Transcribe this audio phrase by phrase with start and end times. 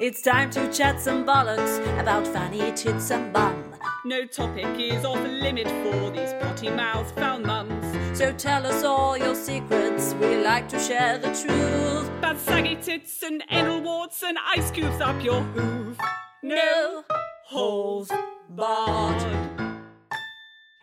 [0.00, 3.72] It's time to chat some bollocks about fanny tits and bum.
[4.04, 8.18] No topic is off limit for these potty mouth foul mums.
[8.18, 12.10] So tell us all your secrets, we like to share the truth.
[12.20, 15.96] Bad saggy tits and anal warts and ice cubes up your hoof.
[16.42, 17.04] No
[17.46, 18.10] holes
[18.50, 19.22] barred.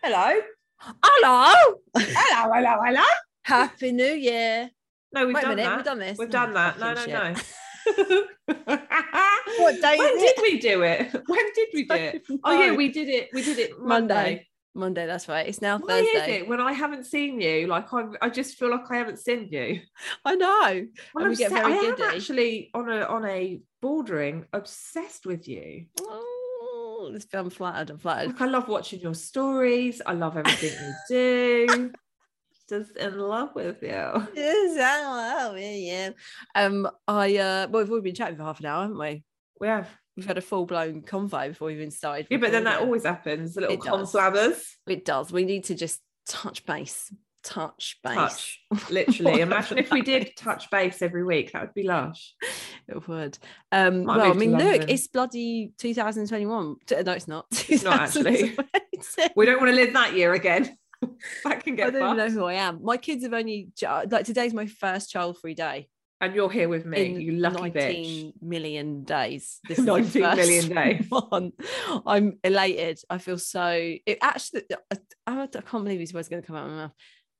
[0.02, 0.40] Hello.
[1.04, 1.54] Hello.
[1.96, 3.06] Hello, hello, hello.
[3.42, 4.70] Happy New Year.
[5.12, 5.76] No, we've Wait a done minute, that.
[5.76, 6.18] we've done this.
[6.18, 6.76] We've done that.
[6.78, 7.34] Oh, no, no, Fucking no.
[9.58, 11.12] What day when is did we do it?
[11.26, 12.22] When did we do it?
[12.44, 13.28] Oh yeah, we did it.
[13.32, 14.14] We did it Monday.
[14.14, 14.48] Monday.
[14.74, 15.46] Monday, that's right.
[15.46, 16.38] It's now Why is Thursday.
[16.38, 17.66] it when I haven't seen you?
[17.66, 19.80] Like I, I just feel like I haven't seen you.
[20.24, 20.86] I know.
[21.16, 25.46] And we get obse- very I am actually on a on a bordering obsessed with
[25.46, 25.86] you.
[26.00, 27.90] Oh, I'm flattered.
[27.90, 28.28] I'm flattered.
[28.28, 30.00] Like I love watching your stories.
[30.06, 31.92] I love everything you do.
[32.68, 33.88] Just in love with you.
[33.88, 36.10] Yes, I love yeah.
[36.54, 39.24] Um, I uh, well, we've already been chatting for half an hour, haven't we?
[39.60, 39.88] We have.
[40.16, 42.26] We've had a full blown convo before we even started.
[42.30, 43.54] Yeah, but then that always happens.
[43.54, 44.60] The little conflabbers.
[44.86, 45.32] it does.
[45.32, 47.12] We need to just touch base,
[47.42, 48.14] touch base.
[48.14, 48.60] Touch.
[48.90, 49.40] Literally.
[49.40, 51.52] Imagine if we did touch base every week.
[51.52, 52.34] That would be lush.
[52.88, 53.38] It would.
[53.70, 56.76] Um, Might well, I mean, look, it's bloody 2021.
[57.04, 57.46] No, it's not.
[57.68, 58.56] It's not actually.
[59.34, 60.76] We don't want to live that year again.
[61.44, 61.88] that can get.
[61.88, 62.82] I don't even know who I am.
[62.82, 63.70] My kids have only
[64.10, 65.88] like today's my first child-free day
[66.20, 68.32] And you're here with me, in you lucky 19 bitch.
[68.42, 69.58] million days.
[69.68, 71.06] This is the 19 million days.
[71.08, 71.52] One.
[72.06, 73.00] I'm elated.
[73.10, 73.70] I feel so.
[74.06, 74.96] It actually, uh, uh,
[75.26, 76.92] I, I can't believe these words are going to come out of my mouth.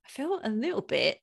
[0.05, 1.19] I feel a little bit,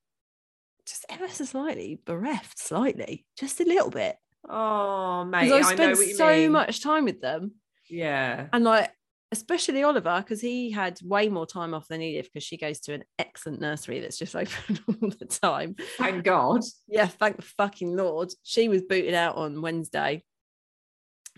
[0.86, 4.16] just ever so slightly bereft, slightly, just a little bit.
[4.48, 5.52] Oh, mate.
[5.52, 6.52] I spent what you so mean.
[6.52, 7.52] much time with them.
[7.90, 8.46] Yeah.
[8.52, 8.90] and like
[9.32, 12.94] especially Oliver because he had way more time off than Edith because she goes to
[12.94, 15.76] an excellent nursery that's just open all the time.
[15.98, 16.62] Thank God.
[16.88, 18.30] Yeah, thank the fucking lord.
[18.42, 20.24] She was booted out on Wednesday.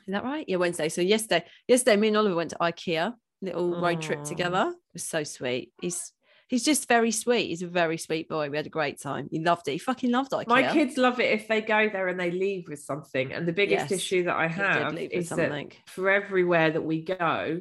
[0.07, 0.45] Is that right?
[0.49, 0.89] Yeah, Wednesday.
[0.89, 4.73] So yesterday, yesterday, me and Oliver went to IKEA, little road trip together.
[4.75, 5.73] It was so sweet.
[5.81, 6.13] He's
[6.49, 7.49] he's just very sweet.
[7.49, 8.51] He's a very sweet boy.
[8.51, 9.29] We had a great time.
[9.31, 9.73] He loved it.
[9.73, 10.49] He fucking loved IKEA.
[10.49, 13.33] My kids love it if they go there and they leave with something.
[13.33, 17.61] And the biggest Yes, issue that I have is that for everywhere that we go,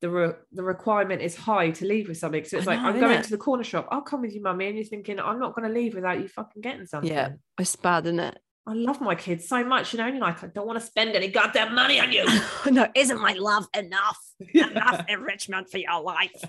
[0.00, 2.44] the re- the requirement is high to leave with something.
[2.44, 3.24] So it's I like know, I'm going innit?
[3.24, 3.88] to the corner shop.
[3.90, 6.28] I'll come with you, mummy, and you're thinking I'm not going to leave without you
[6.28, 7.10] fucking getting something.
[7.10, 8.38] Yeah, it's bad, isn't it?
[8.66, 10.06] I love my kids so much, you know.
[10.06, 12.26] And you're like, I don't want to spend any goddamn money on you.
[12.70, 14.18] no, isn't my love enough?
[14.54, 16.42] Enough enrichment for your life.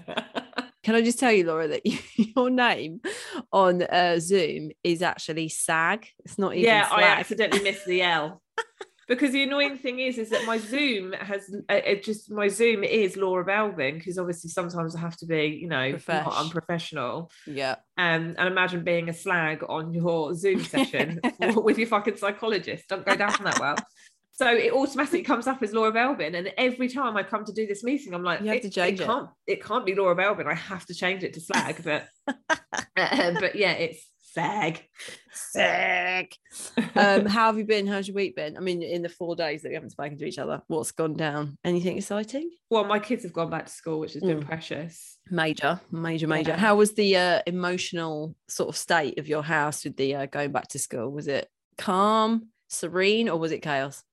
[0.84, 1.81] Can I just tell you, Laura, that
[2.35, 3.01] your name
[3.51, 6.07] on uh, Zoom is actually SAG.
[6.25, 8.41] It's not even yeah, I accidentally missed the L.
[9.07, 12.84] Because the annoying thing is, is that my Zoom has uh, it just my Zoom
[12.84, 17.31] is Laura Belvin because obviously sometimes I have to be, you know, not unprofessional.
[17.45, 17.75] Yeah.
[17.97, 22.88] Um, and imagine being a slag on your Zoom session with your fucking psychologist.
[22.88, 23.75] Don't go down that well.
[24.34, 27.67] So it automatically comes up as Laura Belvin, and every time I come to do
[27.67, 29.06] this meeting, I'm like, You have it, to change it.
[29.06, 30.47] Can't, it can't be Laura Belvin.
[30.47, 31.79] I have to change it to slag.
[31.84, 32.07] But
[32.50, 34.03] uh, but yeah, it's
[34.34, 34.84] sag.
[35.34, 36.38] Sick.
[36.96, 37.88] Um, how have you been?
[37.88, 38.58] How's your week been?
[38.58, 41.14] I mean, in the four days that we haven't spoken to each other, what's gone
[41.14, 41.58] down?
[41.64, 42.50] Anything exciting?
[42.70, 44.46] Well, my kids have gone back to school, which has been Mm.
[44.46, 45.17] precious.
[45.29, 46.52] Major, major, major.
[46.52, 46.58] Yeah.
[46.58, 50.52] How was the uh, emotional sort of state of your house with the uh, going
[50.52, 51.09] back to school?
[51.11, 51.47] Was it
[51.78, 54.03] calm, serene, or was it chaos?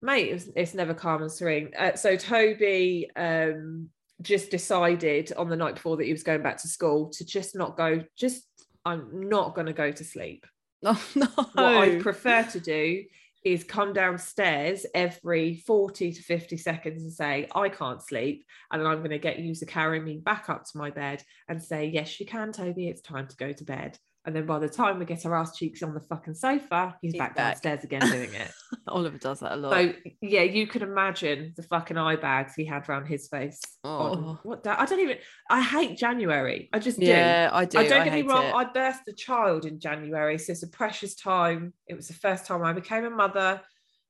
[0.00, 1.72] Mate, it's, it's never calm and serene.
[1.76, 3.88] Uh, so Toby um,
[4.22, 7.56] just decided on the night before that he was going back to school to just
[7.56, 8.02] not go.
[8.16, 8.44] Just
[8.84, 10.46] I'm not going to go to sleep.
[10.84, 11.26] Oh no!
[11.26, 13.04] What I prefer to do
[13.44, 18.44] is come downstairs every 40 to 50 seconds and say, I can't sleep.
[18.70, 21.22] And then I'm going to get you to carry me back up to my bed
[21.48, 22.88] and say, Yes, you can, Toby.
[22.88, 23.98] It's time to go to bed.
[24.28, 27.12] And then by the time we get our ass cheeks on the fucking sofa, he's,
[27.12, 27.54] He's back, back.
[27.54, 28.50] downstairs again doing it.
[28.88, 29.72] Oliver does that a lot.
[29.72, 33.58] so yeah, you can imagine the fucking eye bags he had around his face.
[33.84, 34.38] on- Oh.
[34.42, 35.16] what da- I don't even
[35.48, 36.68] I hate January.
[36.74, 37.06] I just do.
[37.06, 37.78] yeah, I do.
[37.78, 38.54] I don't get me wrong, it.
[38.54, 41.72] I birthed a child in January, so it's a precious time.
[41.86, 43.62] It was the first time I became a mother,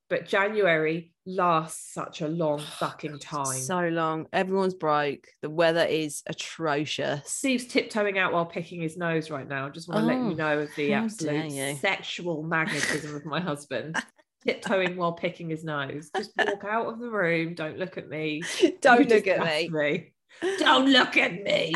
[0.08, 3.44] but January lasts such a long fucking time.
[3.58, 4.26] So long.
[4.32, 5.26] Everyone's broke.
[5.42, 7.28] The weather is atrocious.
[7.30, 9.66] Steve's tiptoeing out while picking his nose right now.
[9.66, 13.40] I just want to let Oh, you know of the absolute sexual magnetism of my
[13.40, 13.96] husband.
[14.46, 16.10] tiptoeing while picking his nose.
[16.16, 17.54] Just walk out of the room.
[17.54, 18.42] Don't look at me.
[18.80, 19.68] Don't You look at me.
[19.68, 20.12] me.
[20.58, 21.74] Don't look at me.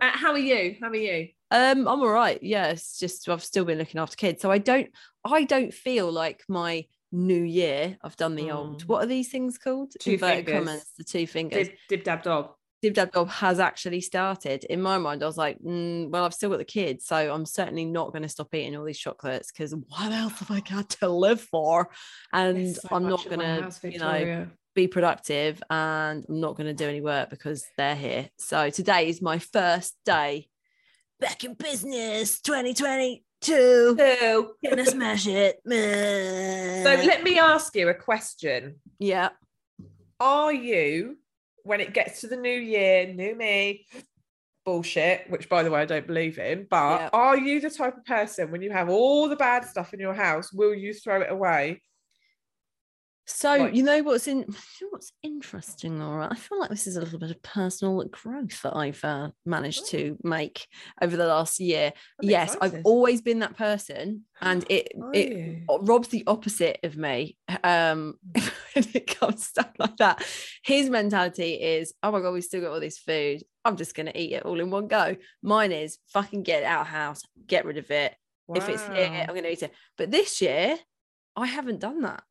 [0.00, 0.76] Uh, how are you?
[0.80, 1.28] How are you?
[1.50, 2.42] um, I'm all right.
[2.42, 4.88] Yeah, it's just I've still been looking after kids, so I don't
[5.24, 7.96] I don't feel like my new year.
[8.02, 8.82] I've done the old.
[8.82, 8.88] Mm.
[8.88, 9.92] What are these things called?
[10.00, 10.66] Two Inverted fingers.
[10.66, 11.68] commas, the two fingers.
[11.68, 12.50] Dib, dib dab dob.
[12.80, 14.62] Dib Dab Dob has actually started.
[14.64, 17.44] In my mind, I was like, mm, well, I've still got the kids, so I'm
[17.44, 20.88] certainly not going to stop eating all these chocolates because what else have I got
[20.90, 21.90] to live for?
[22.32, 24.46] And so I'm not going to, you know.
[24.78, 28.28] Be productive and I'm not going to do any work because they're here.
[28.38, 30.46] So today is my first day
[31.18, 33.96] back in business 2022.
[33.98, 35.60] So Gonna smash it.
[35.66, 38.76] So let me ask you a question.
[39.00, 39.30] yeah.
[40.20, 41.16] Are you,
[41.64, 43.84] when it gets to the new year, new me,
[44.64, 47.10] bullshit, which by the way I don't believe in, but Yeah.
[47.12, 50.14] are you the type of person when you have all the bad stuff in your
[50.14, 51.82] house, will you throw it away?
[53.30, 54.46] So Like- you know what's in
[54.90, 56.28] what's interesting, Laura?
[56.30, 59.86] I feel like this is a little bit of personal growth that I've uh, managed
[59.90, 60.66] to make
[61.02, 61.92] over the last year.
[62.22, 65.62] Yes, I've always been that person, and it Are it?
[65.82, 67.36] Rob's the opposite of me.
[67.62, 70.26] Um, when it comes to stuff like that,
[70.64, 73.42] his mentality is, "Oh my god, we still got all this food.
[73.62, 76.82] I'm just gonna eat it all in one go." Mine is, "Fucking get it out
[76.82, 78.14] of house, get rid of it.
[78.54, 80.78] If it's here, I'm gonna eat it." But this year,
[81.36, 82.22] I haven't done that.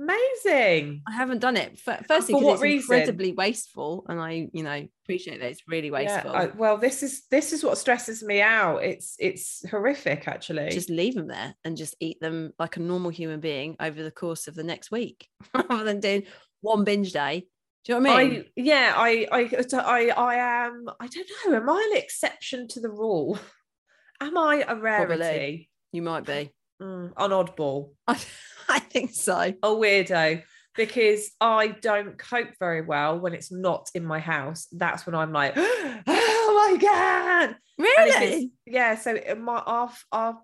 [0.00, 1.02] Amazing.
[1.06, 1.78] I haven't done it.
[1.78, 2.94] Firstly, for because it's reason?
[2.94, 6.32] incredibly wasteful, and I, you know, appreciate that it's really wasteful.
[6.32, 8.78] Yeah, I- well, this is this is what stresses me out.
[8.78, 10.70] It's it's horrific, actually.
[10.70, 14.10] just leave them there and just eat them like a normal human being over the
[14.10, 16.22] course of the next week, rather than doing
[16.60, 17.46] one binge day.
[17.84, 18.40] Do you know what I mean?
[18.40, 20.34] I yeah, I I I I
[20.66, 20.88] am.
[20.98, 21.56] I don't know.
[21.56, 23.38] Am I an exception to the rule?
[24.20, 25.70] Am I a rarity?
[25.92, 26.52] you might be.
[26.80, 27.90] Mm, an oddball,
[28.76, 29.38] I, think so.
[29.38, 30.42] a weirdo?
[30.76, 34.66] Because I don't cope very well when it's not in my house.
[34.72, 37.56] That's when I'm like, oh my god!
[37.78, 38.52] And if it's- Really?
[38.66, 38.94] yeah.
[38.96, 40.38] So my our our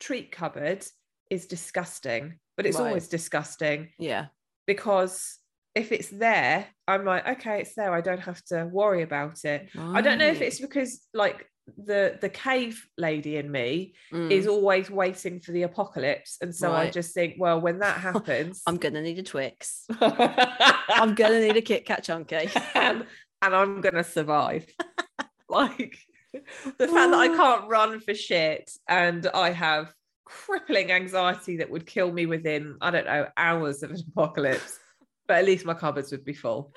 [0.00, 0.84] treat cupboard
[1.30, 2.88] is disgusting, but it's Right.
[2.88, 4.26] always disgusting Yeah.
[4.66, 5.38] because
[5.74, 7.92] if it's there, I'm like, okay, it's there.
[7.92, 9.68] I don't have to worry about it.
[9.78, 14.30] I don't know if it's because like the the cave lady in me Mm.
[14.30, 18.62] is always waiting for the apocalypse, and so I just think, well, when that happens,
[18.66, 19.84] I'm gonna need a Twix.
[20.00, 20.14] I'm
[20.88, 22.48] I'm gonna need a Kit Kat chunky.
[22.74, 23.06] and,
[23.42, 24.66] and I'm gonna survive.
[25.48, 25.96] like
[26.32, 29.92] the fact that I can't run for shit and I have
[30.24, 34.78] crippling anxiety that would kill me within I don't know hours of an apocalypse.
[35.26, 36.72] But at least my cupboards would be full.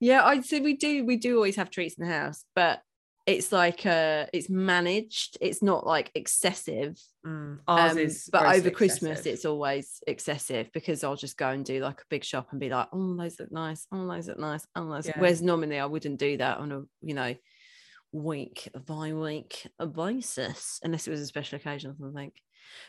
[0.00, 1.04] Yeah, I'd say we do.
[1.04, 2.80] We do always have treats in the house, but
[3.26, 5.38] it's like uh, it's managed.
[5.40, 6.98] It's not like excessive.
[7.24, 11.64] Mm, ours Um, is but over Christmas, it's always excessive because I'll just go and
[11.64, 13.86] do like a big shop and be like, "Oh, those look nice.
[13.92, 14.66] Oh, those look nice.
[14.74, 15.18] Oh, those." Yeah.
[15.18, 17.34] Whereas normally I wouldn't do that on a you know
[18.10, 22.32] week by week basis unless it was a special occasion or something.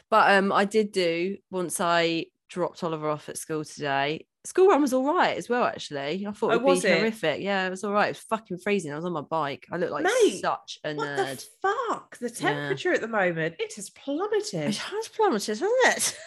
[0.10, 4.25] But um, I did do once I dropped Oliver off at school today.
[4.45, 6.25] School run was all right as well, actually.
[6.27, 6.97] I thought Oh, it would was be it?
[6.97, 7.41] horrific.
[7.41, 8.07] Yeah, it was all right.
[8.07, 8.91] It was fucking freezing.
[8.91, 9.65] I was on my bike.
[9.71, 11.45] I looked like Mate, such a what nerd.
[11.62, 12.17] the fuck?
[12.19, 14.69] The temperature at the moment it has plummeted.
[14.69, 16.17] It has plummeted, hasn't it?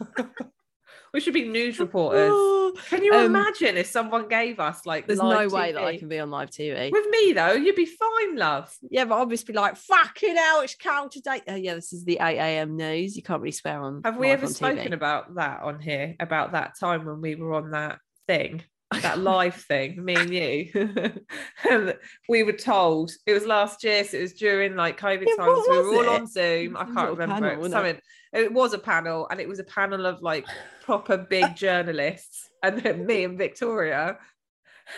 [1.14, 2.65] We should be news oh, reporters.
[2.88, 6.08] Can you Um, imagine if someone gave us like There's no way that I can
[6.08, 6.90] be on live TV.
[6.90, 8.74] With me though, you'd be fine, love.
[8.90, 11.42] Yeah, but I'll just be like, fucking hell, it's cold today.
[11.48, 12.76] Oh, yeah, this is the 8 a.m.
[12.76, 13.16] news.
[13.16, 14.02] You can't really swear on.
[14.04, 14.92] Have we ever spoken TV.
[14.92, 16.14] about that on here?
[16.20, 18.62] About that time when we were on that thing,
[19.02, 21.14] that live thing, me and you.
[21.70, 21.96] and
[22.28, 25.64] we were told it was last year, so it was during like COVID Yeah, times.
[25.68, 26.08] We were all it?
[26.20, 26.76] on Zoom.
[26.76, 27.58] I can't remember panel, it.
[27.58, 27.76] wasn't it?
[27.76, 28.00] Something.
[28.32, 30.46] It was a panel, and it was a panel of like
[30.84, 34.18] proper big journalists, and then me and Victoria.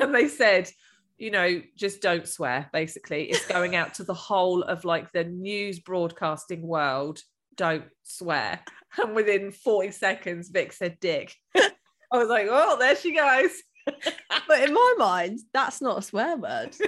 [0.01, 0.71] And they said,
[1.17, 2.71] you know, just don't swear.
[2.73, 7.21] Basically, it's going out to the whole of like the news broadcasting world.
[7.57, 8.61] Don't swear.
[8.99, 11.35] And within 40 seconds, Vic said dick.
[11.57, 11.71] I
[12.13, 13.51] was like, oh, there she goes.
[14.47, 16.71] But in my mind, that's not a swear word.
[16.71, 16.87] Is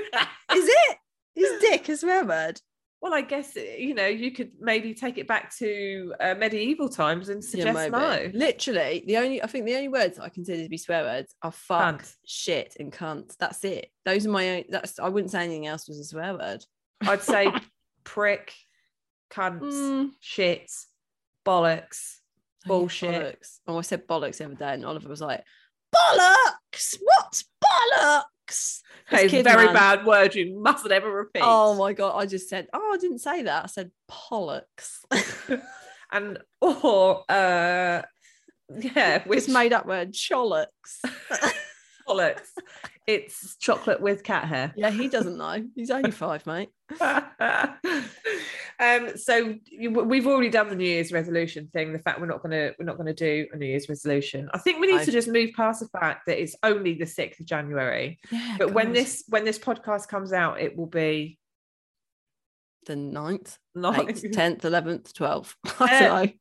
[0.52, 0.96] it?
[1.36, 2.60] Is dick a swear word?
[3.02, 6.88] Well, I guess uh, you know you could maybe take it back to uh, medieval
[6.88, 8.30] times and suggest no.
[8.34, 11.50] Literally, the only I think the only words I consider to be swear words are
[11.50, 12.14] fuck, Cunt.
[12.26, 13.36] shit, and cunt.
[13.38, 13.90] That's it.
[14.04, 14.64] Those are my own.
[14.68, 16.62] That's I wouldn't say anything else was a swear word.
[17.02, 17.50] I'd say
[18.04, 18.52] prick,
[19.30, 20.10] cunt, Mm.
[20.20, 20.70] shit,
[21.46, 22.16] bollocks.
[22.66, 23.14] Bullshit.
[23.40, 23.58] bollocks.
[23.66, 25.42] Oh, I said bollocks the other day, and Oliver was like,
[25.94, 26.96] "Bollocks!
[27.02, 29.74] What's bollocks?" Hey, it's a very man.
[29.74, 31.42] bad word you mustn't ever repeat.
[31.44, 32.16] Oh my god!
[32.16, 35.04] I just said, "Oh, I didn't say that." I said pollocks.
[36.12, 38.02] and or uh
[38.78, 41.02] yeah, which It's made up word chollocks.
[42.10, 42.48] bollocks.
[43.06, 44.72] It's chocolate with cat hair.
[44.76, 45.64] yeah, he doesn't know.
[45.74, 46.68] He's only five, mate.
[47.00, 51.92] um, so we've already done the New Year's resolution thing.
[51.92, 54.48] The fact we're not gonna we're not gonna do a New Year's resolution.
[54.54, 55.04] I think we need No.
[55.04, 58.18] to just move past the fact that it's only the sixth of January.
[58.30, 61.38] Yeah, But when this when this podcast comes out, it will be
[62.86, 65.54] the 9th, not 8th, 10th, 11th, 12th.
[65.80, 66.32] I don't know.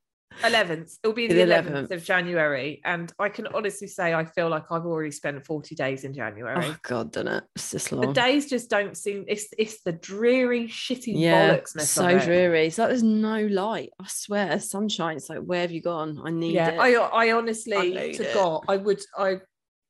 [0.44, 0.98] Eleventh.
[1.04, 1.96] It'll be The the eleventh 11th.
[1.96, 6.04] of January, and I can honestly say I feel like I've already spent forty days
[6.04, 6.66] in January.
[6.66, 7.44] Oh God, don't it?
[7.56, 8.08] It's just long.
[8.08, 9.26] the days just don't seem.
[9.28, 12.68] It's it's the dreary, shitty yeah, so dreary.
[12.68, 13.90] It's like there's no light.
[14.00, 15.18] I swear, sunshine.
[15.18, 16.22] It's like, where have you gone?
[16.24, 16.78] I need Yeah, it.
[16.80, 18.34] I I honestly I to it.
[18.34, 19.42] God, I would I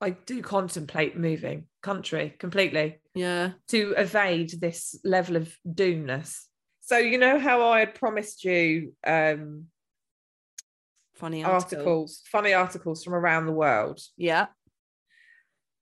[0.02, 3.52] I do contemplate moving country completely yeah.
[3.68, 6.46] to evade this level of doomness.
[6.82, 9.66] So you know how I had promised you um
[11.20, 11.78] Funny article.
[11.80, 14.00] articles, funny articles from around the world.
[14.18, 14.48] Yeah.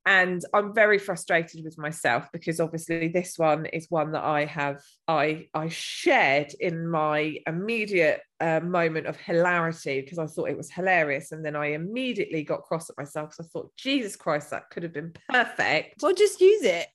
[0.08, 4.82] and I'm very frustrated with myself because obviously this one is one that I have
[5.08, 10.72] I I shared in my immediate uh, moment of hilarity because I thought it was
[10.72, 14.70] hilarious and then I immediately got cross at myself because I thought Jesus Christ that
[14.70, 16.02] could have been perfect.
[16.02, 16.88] Well, just use it.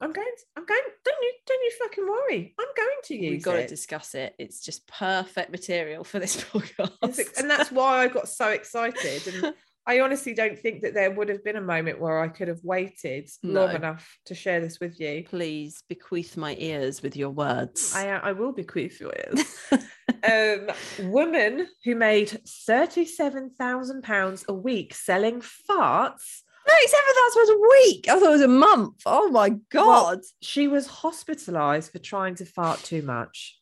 [0.00, 3.30] I'm going to, I'm going don't you don't you fucking worry I'm going to use
[3.30, 4.34] We've got to discuss it.
[4.38, 7.38] It's just perfect material for this podcast.
[7.38, 9.54] and that's why I got so excited and
[9.88, 12.58] I honestly don't think that there would have been a moment where I could have
[12.64, 15.22] waited long enough to share this with you.
[15.24, 17.92] Please bequeath my ears with your words.
[17.94, 19.44] I, I will bequeath your ears.
[20.24, 22.36] um, woman who made
[22.66, 26.42] thirty-seven thousand pounds a week selling farts.
[26.68, 28.08] Thirty-seven thousand a week.
[28.08, 29.02] I thought it was a month.
[29.06, 30.20] Oh my god.
[30.42, 33.58] She was hospitalised for trying to fart too much.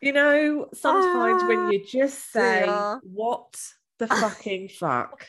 [0.00, 3.00] You know, sometimes when you just say, dear.
[3.02, 3.60] "What
[3.98, 5.26] the fucking fuck?"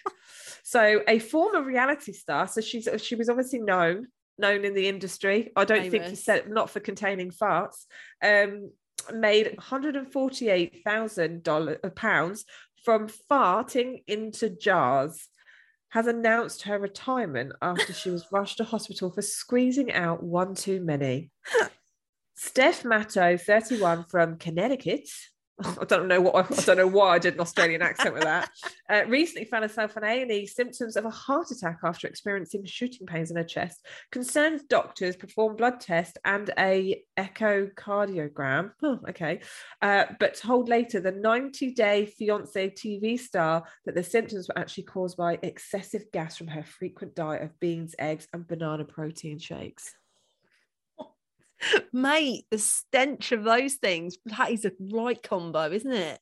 [0.64, 2.48] So, a former reality star.
[2.48, 4.08] So she's she was obviously known
[4.38, 5.52] known in the industry.
[5.56, 7.86] I don't think he said not for containing farts.
[8.24, 8.72] Um,
[9.14, 12.46] made one hundred and forty eight thousand dollars pounds
[12.84, 15.28] from farting into jars.
[15.90, 20.82] Has announced her retirement after she was rushed to hospital for squeezing out one too
[20.82, 21.32] many.
[22.36, 25.10] Steph Matto, 31 from Connecticut.
[25.62, 28.50] I don't know what I don't know why I did an Australian accent with that.
[28.90, 33.30] Uh, recently found herself in A&E symptoms of a heart attack after experiencing shooting pains
[33.30, 33.86] in her chest.
[34.12, 38.72] Concerned doctors performed blood test and a echocardiogram.
[38.84, 39.42] Oh, okay,
[39.82, 45.18] uh, but told later the 90-day fiance TV star that the symptoms were actually caused
[45.18, 49.96] by excessive gas from her frequent diet of beans, eggs, and banana protein shakes.
[51.94, 54.18] Mate, the stench of those things.
[54.26, 56.20] That is a right combo, isn't it?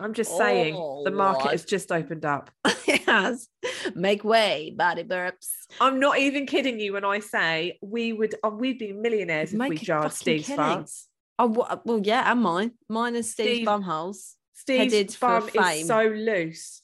[0.00, 1.52] I'm just saying Oh, the market Lord.
[1.52, 2.50] has just opened up.
[2.86, 3.48] it has.
[3.96, 5.48] Make way, body burps.
[5.80, 9.58] I'm not even kidding you when I say we would uh, we'd be millionaires if
[9.58, 10.60] we jarred Steve's killing.
[10.84, 11.06] farts.
[11.40, 12.72] Oh, well, yeah, and mine.
[12.88, 14.34] Mine is Steve's Steve- bumholes.
[14.54, 16.82] Steve's Headed bum is so loose.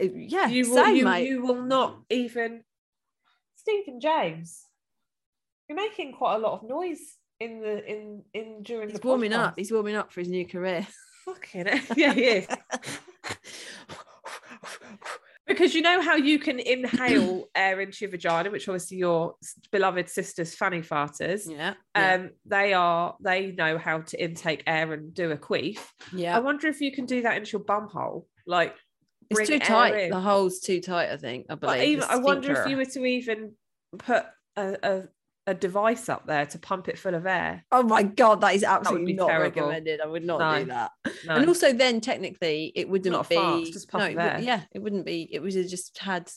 [0.00, 1.26] Uh, Yeah, you will same, you, mate.
[1.28, 2.62] you will not even
[3.56, 4.62] Stephen James.
[5.68, 9.32] You're making quite a lot of noise in the in in during He's the warming
[9.32, 9.54] up.
[9.56, 10.86] He's warming up for his new career.
[11.24, 12.46] fucking yeah he is.
[15.46, 19.34] Because you know how you can inhale air into your vagina, which obviously your
[19.70, 21.46] beloved sisters fanny farters.
[21.48, 21.74] yeah.
[21.94, 22.14] Yeah.
[22.14, 25.78] um they are they know how to intake air and do a queef
[26.14, 26.34] Yeah.
[26.34, 28.74] i wonder if you can do that into your bum hole like
[29.30, 29.94] It's too tight.
[30.04, 30.10] in.
[30.10, 31.46] The hole's too tight, I think.
[31.50, 31.82] I believe.
[31.88, 33.52] even i wonder if you were to even
[33.98, 34.24] put
[34.56, 35.02] a, a,
[35.46, 38.64] a device up there to pump it full of air Oh my god, that is
[38.64, 39.62] absolutely be not terrible.
[39.62, 40.00] recommended.
[40.00, 40.58] I would not No.
[40.60, 40.90] do that.
[41.26, 43.34] no And also, then technically, it wouldn't Not be.
[43.36, 45.28] fart, just no, it would, yeah, it wouldn't be.
[45.30, 46.30] It would have just had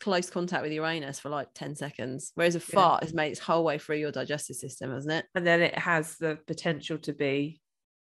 [0.00, 2.64] close contact with Uranus for like ten seconds, whereas a Yeah.
[2.74, 5.26] fart has made its whole way through your digestive system, hasn't it?
[5.34, 7.60] and then it has the potential to be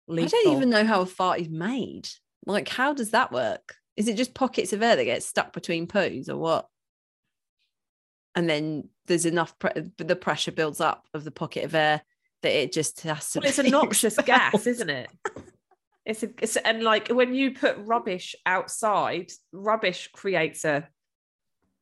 [0.07, 0.37] lethal.
[0.39, 2.09] I don't even know how a fart is made.
[2.45, 3.75] Like, how does that work?
[3.95, 6.67] Is it just pockets of air that get stuck between poos, or what?
[8.37, 12.03] And then there's enough pre- the pressure builds up of the pocket of air
[12.43, 13.39] that it just has to.
[13.39, 15.09] Well, it's a noxious gas, isn't it?
[16.05, 20.87] It's a it's, and like when you put rubbish outside, rubbish creates a,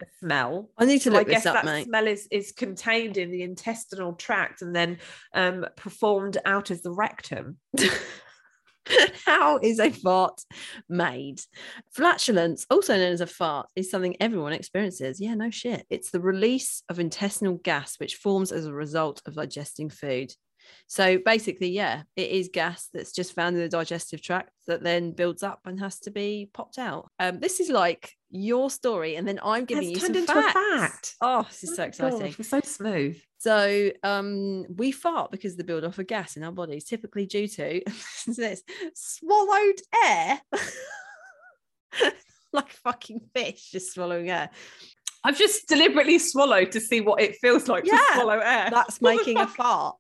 [0.01, 0.69] a smell.
[0.77, 1.87] I need to So look I guess this up, that mate.
[1.87, 4.99] smell is is contained in the intestinal tract and then
[5.33, 7.57] um, performed out of the rectum.
[9.25, 10.41] How is a fart
[10.89, 11.41] made?
[11.91, 15.19] Flatulence, also known as a fart, is something everyone experiences.
[15.19, 15.85] Yeah, no shit.
[15.89, 20.33] It's the release of intestinal gas which forms as a result of digesting food.
[20.87, 25.11] So basically, yeah, it is gas that's just found in the digestive tract that then
[25.11, 27.09] builds up and has to be popped out.
[27.19, 30.49] Um, this is like your story, and then I'm giving It's you turned some into
[30.49, 31.15] a fact.
[31.21, 32.19] Oh, this is so Oh my exciting.
[32.19, 33.17] God, we're so smooth.
[33.37, 37.25] So um, we fart because of the build off of gas in our bodies, typically
[37.25, 37.81] due to
[38.27, 38.63] this
[38.93, 40.41] swallowed air.
[42.53, 44.49] like a fucking fish just swallowing air.
[45.23, 48.69] I've just deliberately swallowed to see what it feels like Yeah, to swallow air.
[48.71, 49.95] That's What making a fart.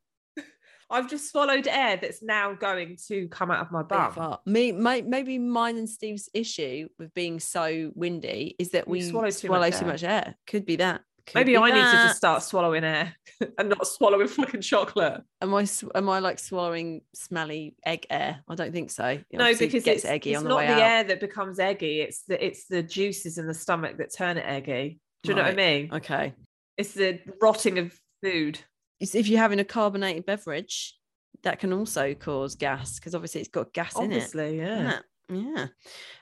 [0.95, 4.37] I've just swallowed air that's now going to come out of my bum.
[4.45, 9.29] Me, my, maybe mine and Steve's issue with being so windy is that we swallow
[9.29, 10.35] swallow too too, much much, air.
[10.47, 11.01] Could be that.
[11.27, 13.15] Could Maybe be I need to just start swallowing air
[13.57, 15.21] and not swallowing fucking chocolate.
[15.41, 15.67] Am I?
[15.95, 18.41] Am I like swallowing smelly egg air?
[18.47, 19.05] I don't think so.
[19.05, 20.81] It No, because gets it's, eggy it's on the not way the out.
[20.81, 22.01] air that becomes eggy.
[22.01, 24.99] It's the it's the juices in the stomach that turn it eggy.
[25.23, 25.89] Do you know what I mean?
[25.91, 26.33] Okay.
[26.77, 28.59] It's the rotting of food.
[28.99, 30.95] If you're having a carbonated beverage,
[31.43, 34.15] that can also cause gas because obviously it's got gas in it.
[34.15, 34.99] Obviously, yeah.
[35.29, 35.67] Yeah.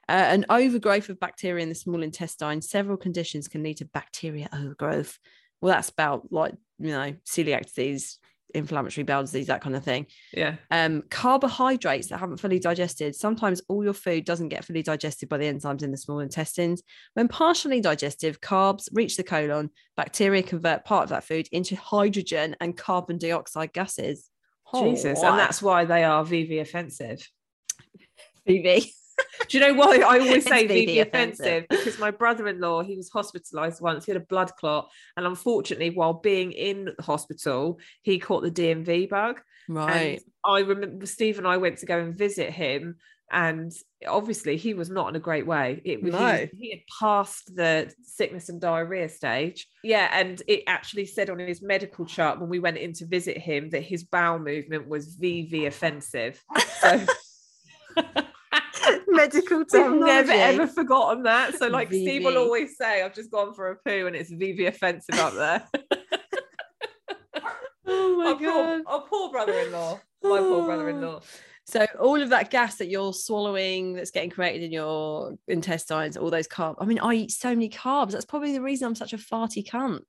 [0.08, 2.62] Uh, an overgrowth of bacteria in the small intestine.
[2.62, 5.20] Several conditions can lead to bacteria overgrowth.
[5.62, 8.20] Well, that's about like, you know, celiac disease,
[8.54, 10.06] inflammatory bowel disease, that kind of thing.
[10.32, 10.56] Yeah.
[10.72, 13.16] Um, carbohydrates that haven't fully digested.
[13.16, 16.84] Sometimes all your food doesn't get fully digested by the enzymes in the small intestines.
[17.14, 19.70] When partially digestive, carbs reach the colon.
[19.98, 24.30] Bacteria convert part of that food into hydrogen and carbon dioxide gases.
[24.74, 25.20] Jesus.
[25.22, 27.28] Oh, And that's why they are VV offensive.
[28.48, 28.90] VV.
[29.48, 31.66] Do you know why I always say VV offensive.
[31.70, 34.06] Because my brother-in-law, he was hospitalized once.
[34.06, 38.52] He had a blood clot, and unfortunately, while being in the hospital, he caught the
[38.52, 39.42] D&V bug.
[39.68, 39.92] Right.
[39.92, 42.98] And I remember Steve and I went to go and visit him,
[43.32, 43.72] and
[44.08, 45.82] obviously he was not in a great way.
[45.84, 46.48] It was No.
[46.52, 49.68] he, he had passed the sickness and diarrhea stage.
[49.84, 53.38] Yeah, and it actually said on his medical chart when we went in to visit
[53.38, 56.44] him that his bowel movement was VV offensive.
[56.82, 57.06] So
[59.08, 61.56] Medical We've never ever forgotten that.
[61.56, 64.68] So, like Steve will always say, "I've just gone for a poo," and it's VV
[64.68, 65.68] offensive up there.
[67.86, 68.82] Oh my our, poor, god.
[68.88, 70.00] our poor brother-in-law.
[70.24, 70.66] My poor ah.
[70.66, 71.22] brother-in-law.
[71.66, 76.30] So all of that gas that you're swallowing that's getting created in your intestines, all
[76.30, 76.76] those carbs.
[76.80, 78.12] I mean, I eat so many carbs.
[78.12, 80.06] That's probably the reason I'm such a farty cunt.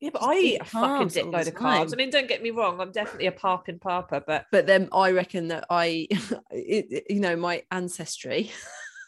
[0.00, 1.92] Yeah, but I eat a fucking dickload of carbs.
[1.92, 2.80] I mean, don't get me wrong.
[2.80, 6.08] I'm definitely a parking papa, but But then I reckon that I,
[6.50, 8.50] it, you know, my ancestry,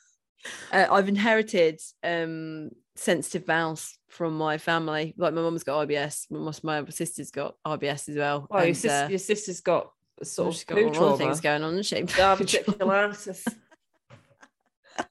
[0.73, 5.15] uh, I've inherited um sensitive bowels from my family.
[5.17, 8.47] Like my mum's got IBS, my, my sister's got IBS as well.
[8.51, 11.85] oh, your, sis- uh, your sister's got sort of got all things going on, isn't
[11.85, 12.03] she?
[12.05, 13.47] Diverticulitis.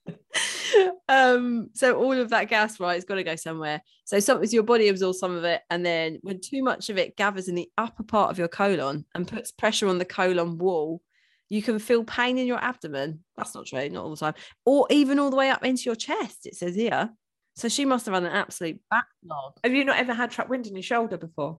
[1.09, 3.81] um so all of that gas right it's got to go somewhere.
[4.05, 7.15] So some your body absorbs some of it and then when too much of it
[7.15, 11.01] gathers in the upper part of your colon and puts pressure on the colon wall
[11.49, 13.25] you can feel pain in your abdomen.
[13.35, 14.35] That's not true not all the time.
[14.65, 17.09] Or even all the way up into your chest it says here.
[17.55, 19.53] So she must have had an absolute backlog.
[19.63, 21.59] Have you not ever had trapped wind in your shoulder before?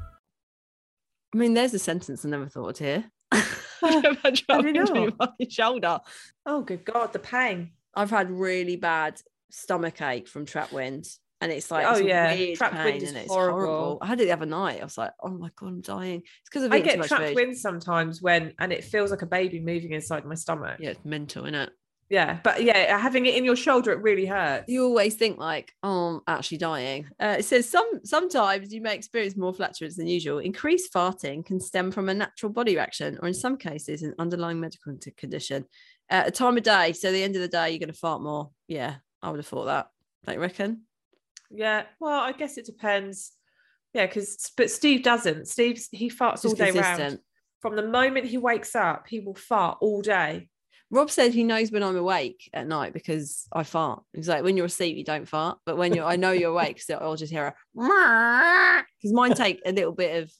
[1.33, 3.05] I mean there's a sentence i never thought here
[3.81, 5.17] Have you Your not?
[5.17, 5.99] fucking shoulder
[6.45, 7.71] Oh, good God, the pain.
[7.95, 9.19] I've had really bad
[9.51, 11.05] stomach ache from trap wind.
[11.39, 12.33] And it's like, Oh, it's yeah.
[12.33, 13.59] weird Trapped wind is and it's horrible.
[13.59, 13.97] horrible.
[14.01, 14.81] I had it the other night.
[14.81, 16.19] I was like, oh my God, I'm dying.
[16.21, 19.59] It's because of I get trapped wind sometimes when, and it feels like a baby
[19.59, 20.77] moving inside my stomach.
[20.79, 21.71] Yeah, it's mental, isn't it?
[22.11, 24.65] Yeah, but yeah, having it in your shoulder, it really hurts.
[24.67, 27.07] You always think like, oh, I'm actually dying.
[27.17, 30.39] Uh, it says some sometimes you may experience more flatulence than usual.
[30.39, 34.59] Increased farting can stem from a natural body reaction, or in some cases, an underlying
[34.59, 35.63] medical condition.
[36.09, 38.21] At a time of day, so the end of the day, you're going to fart
[38.21, 38.49] more.
[38.67, 39.87] Yeah, I would have thought that.
[40.25, 40.81] Don't you reckon?
[41.49, 43.31] Yeah, well, I guess it depends.
[43.93, 45.47] Yeah, because but Steve doesn't.
[45.47, 47.19] Steve's he farts all day round.
[47.61, 50.49] From the moment he wakes up, he will fart all day.
[50.91, 54.03] Rob said he knows when I'm awake at night because I fart.
[54.13, 56.81] He's like, when you're asleep, you don't fart, but when you're, I know you're awake,
[56.81, 57.55] so I'll just hear a
[59.01, 60.31] because mine take a little bit of,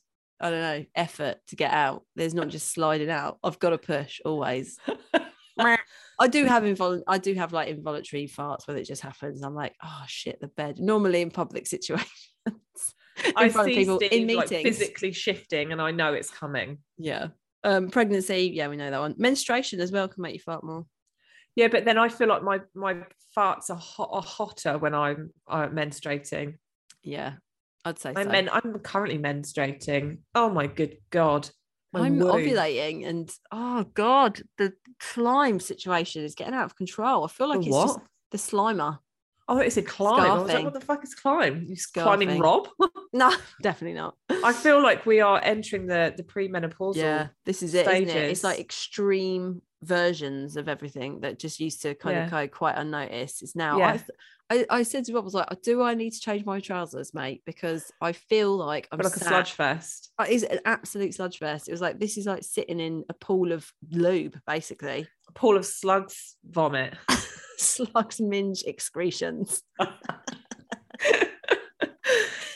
[0.41, 2.03] I don't know, effort to get out.
[2.17, 3.39] There's not just sliding out.
[3.43, 4.77] I've got to push always.
[5.59, 9.43] I do have invol- I do have like involuntary farts where it just happens.
[9.43, 10.79] I'm like, oh shit, the bed.
[10.79, 12.09] Normally in public situations,
[12.47, 14.77] in I see people Steve in like meetings.
[14.77, 16.79] physically shifting, and I know it's coming.
[16.97, 17.27] yeah.
[17.63, 19.15] Um, pregnancy, yeah, we know that one.
[19.17, 20.85] Menstruation as well can make you fart more.
[21.55, 23.03] Yeah, but then I feel like my my
[23.37, 26.55] farts are, hot, are hotter when I'm uh, menstruating.
[27.03, 27.33] Yeah,
[27.85, 28.31] I'd say I'm so.
[28.31, 30.19] men- I'm currently menstruating.
[30.33, 31.49] Oh my good god.
[31.93, 32.31] My I'm womb.
[32.31, 37.25] ovulating and oh god, the slime situation is getting out of control.
[37.25, 37.99] I feel like The it's just
[38.31, 38.99] the slimer.
[39.51, 40.31] Oh, it's a climb.
[40.31, 41.65] I was like, what the fuck is climb?
[41.67, 42.69] You climbing Rob?
[43.13, 43.29] No,
[43.61, 44.15] definitely not.
[44.29, 46.95] I feel like we are entering the the premenopausal.
[46.95, 48.29] yeah, this is it, isn't it?
[48.31, 52.25] It's like extreme versions of everything that just used to kind Yeah.
[52.25, 53.41] of go quite unnoticed.
[53.41, 53.79] It's now.
[53.79, 53.87] Yeah.
[53.89, 56.19] I, th- I, I said to Rob, I was like, oh, do I need to
[56.19, 57.41] change my trousers, mate?
[57.45, 60.11] Because I feel like I'm But like a sludge fest.
[60.27, 61.67] It's an absolute sludge fest.
[61.69, 65.07] It was like this is like sitting in a pool of lube, basically.
[65.29, 66.95] A pool of slugs vomit.
[67.57, 69.61] Slugs minge excretions.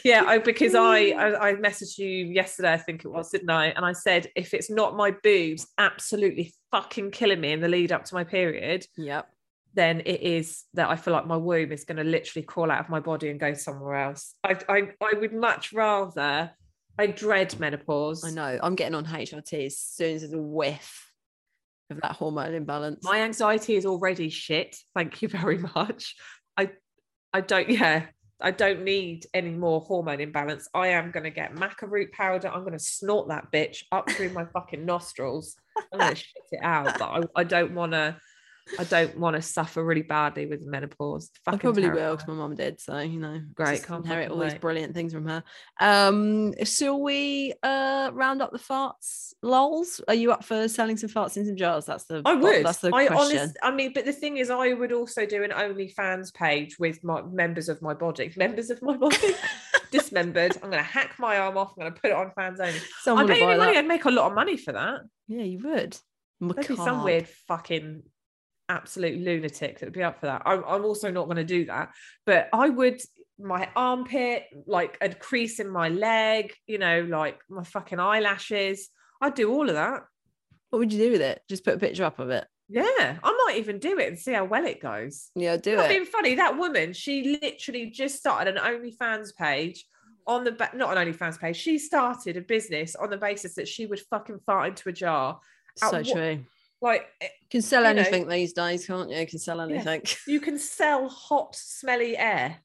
[0.06, 3.68] yeah, I, because I, I I messaged you yesterday, I think it was, didn't I?
[3.68, 7.92] And I said if it's not my boobs absolutely fucking killing me in the lead
[7.92, 9.28] up to my period, Yep.
[9.74, 12.80] then it is that I feel like my womb is going to literally crawl out
[12.80, 14.36] of my body and go somewhere else.
[14.44, 16.52] I I, I would much rather.
[16.98, 18.24] I dread menopause.
[18.24, 18.58] I know.
[18.64, 21.12] I'm getting on HRT as soon as there's a whiff
[21.90, 23.04] of that hormone imbalance.
[23.04, 24.78] My anxiety is already shit.
[24.96, 26.16] Thank you very much.
[26.56, 26.70] I
[27.34, 28.06] I don't yeah,
[28.42, 30.68] I don't need any more hormone imbalance.
[30.74, 32.50] I am gonna get maca root powder.
[32.50, 35.56] I'm gonna snort that bitch up through my fucking nostrils.
[35.94, 36.98] I'm gonna shit it out.
[37.00, 38.20] But I, I don't wanna
[38.80, 41.30] I don't want to suffer really badly with menopause.
[41.46, 42.82] I probably will because my mum did.
[42.82, 45.44] So you know, Great, just can't inherit all these brilliant things from her.
[45.80, 49.34] Um, shall we uh round up the farts?
[49.42, 51.86] Lols, are you up for selling some farts in some jars?
[51.86, 52.66] That's the I would.
[52.66, 53.38] That's the I question.
[53.38, 57.04] honest, I mean, but the thing is, I would also do an OnlyFans page with
[57.04, 58.34] my members of my body.
[58.38, 59.36] Members of my body,
[59.92, 60.56] dismembered.
[60.56, 61.74] I'm going to hack my arm off.
[61.78, 62.80] I'm going to put it on fans only.
[63.02, 63.78] Someone I bet you money.
[63.78, 65.02] I'd make a lot of money for that.
[65.28, 65.98] Yeah, you would.
[66.42, 68.04] There'd be some weird fucking
[68.70, 70.42] absolute lunatic that would be up for that.
[70.46, 71.92] I'm, I'm also not going to do that,
[72.26, 73.02] but I would.
[73.38, 78.88] My armpit, like a crease in my leg, you know, like my fucking eyelashes.
[79.20, 80.04] I'd do all of that.
[80.70, 81.42] What would you do with it?
[81.50, 82.46] Just put a picture up of it.
[82.70, 82.84] Yeah,
[83.22, 85.32] I might even do it and see how well it goes.
[85.36, 85.90] Yeah, do Not it.
[85.90, 89.86] being funny, that woman, she literally just started an OnlyFans page
[90.26, 91.58] on the back, not an OnlyFans page.
[91.58, 95.40] She started a business on the basis that she would fucking fart into a jar.
[95.76, 96.40] So what- true.
[96.86, 99.18] Like eh, You can sell you know- anything these days, can't you?
[99.18, 100.04] You can sell anything.
[100.28, 102.58] you can sell hot, smelly air.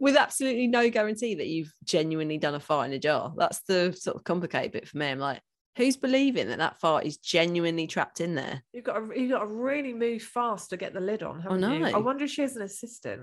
[0.00, 3.32] with absolutely no guarantee that you've genuinely done a fart in a jar.
[3.36, 5.06] That's the sort of complicated bit for me.
[5.06, 5.40] I'm like,
[5.76, 8.62] who's believing that that fart is genuinely trapped in there?
[8.74, 11.62] You've got to, you've got to really move fast to get the lid on, haven't
[11.62, 11.86] you?
[11.86, 13.22] I wonder if she has an assistant.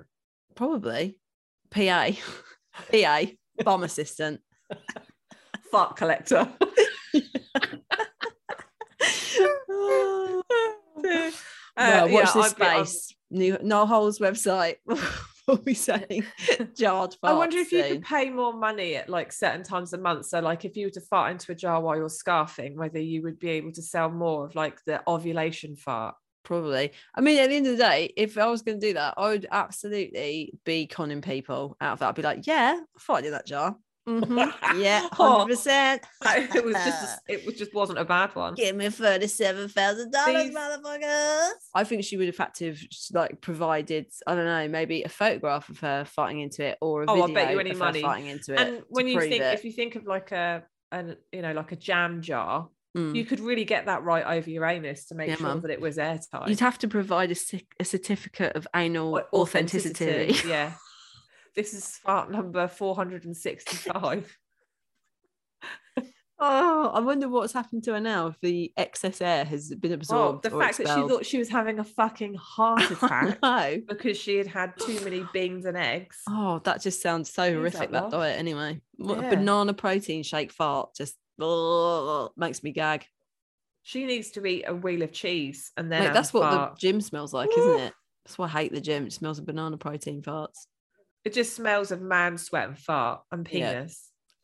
[0.56, 1.20] Probably.
[1.70, 2.10] PA,
[2.92, 3.22] PA,
[3.64, 4.42] bomb assistant.
[5.72, 6.48] Fart collector.
[9.74, 11.32] Well,
[11.76, 13.16] Uh, watch yeah, this I'd be- space.
[13.32, 14.76] New No Holes website.
[15.48, 16.24] we'll be saying
[16.76, 17.16] jarred.
[17.24, 20.28] I wonder if you could pay more money at like certain times a month.
[20.28, 23.24] So, like, if you were to fart into a jar while you're scarfing, whether you
[23.24, 26.16] would be able to sell more of like the ovulation fart.
[26.44, 26.92] Probably.
[27.16, 29.14] I mean, at the end of the day, if I was going to do that,
[29.18, 32.10] I would absolutely be conning people out of that.
[32.10, 33.76] I'd be like, yeah, I farted in that jar.
[34.08, 34.54] Mhm.
[34.82, 35.46] Yeah, Oh.
[35.48, 36.00] 100%.
[36.56, 38.54] it was just, it was just wasn't a bad one.
[38.56, 41.50] Give me $37,000, motherfuckers.
[41.74, 42.80] I think she would have had to have
[43.14, 47.06] like provided, I don't know, maybe a photograph of her farting into it or a
[47.08, 48.02] Oh, video I'll bet you any money.
[48.02, 48.60] farting into it.
[48.60, 49.54] And when you think, it.
[49.54, 53.16] if you think of like a, an, you know, like a jam jar, Mm.
[53.16, 55.62] you could really get that right over your anus to make Yeah, sure mum.
[55.62, 56.48] that it was airtight.
[56.48, 57.36] You'd have to provide a,
[57.80, 60.36] a certificate of anal Au- authenticity.
[60.48, 60.74] yeah.
[61.56, 64.38] This is fart number 465.
[66.46, 70.44] Oh, I wonder what's happened to her now if the excess air has been absorbed.
[70.44, 73.40] the fact that she thought she was having a fucking heart attack
[73.88, 76.22] because she had had too many beans and eggs.
[76.28, 78.82] Oh, that just sounds so Who's horrific, that that diet, anyway.
[78.98, 79.30] Yeah.
[79.30, 83.06] banana protein shake fart just ugh, makes me gag.
[83.84, 86.76] She needs to eat a wheel of cheese and then Mate, that's what fart.
[86.76, 87.94] the gym smells like, isn't it?
[88.26, 89.06] That's why I hate the gym.
[89.06, 90.66] It smells of banana protein farts.
[91.26, 93.74] It just smells of man sweat and fart and Yeah.
[93.74, 94.10] penis.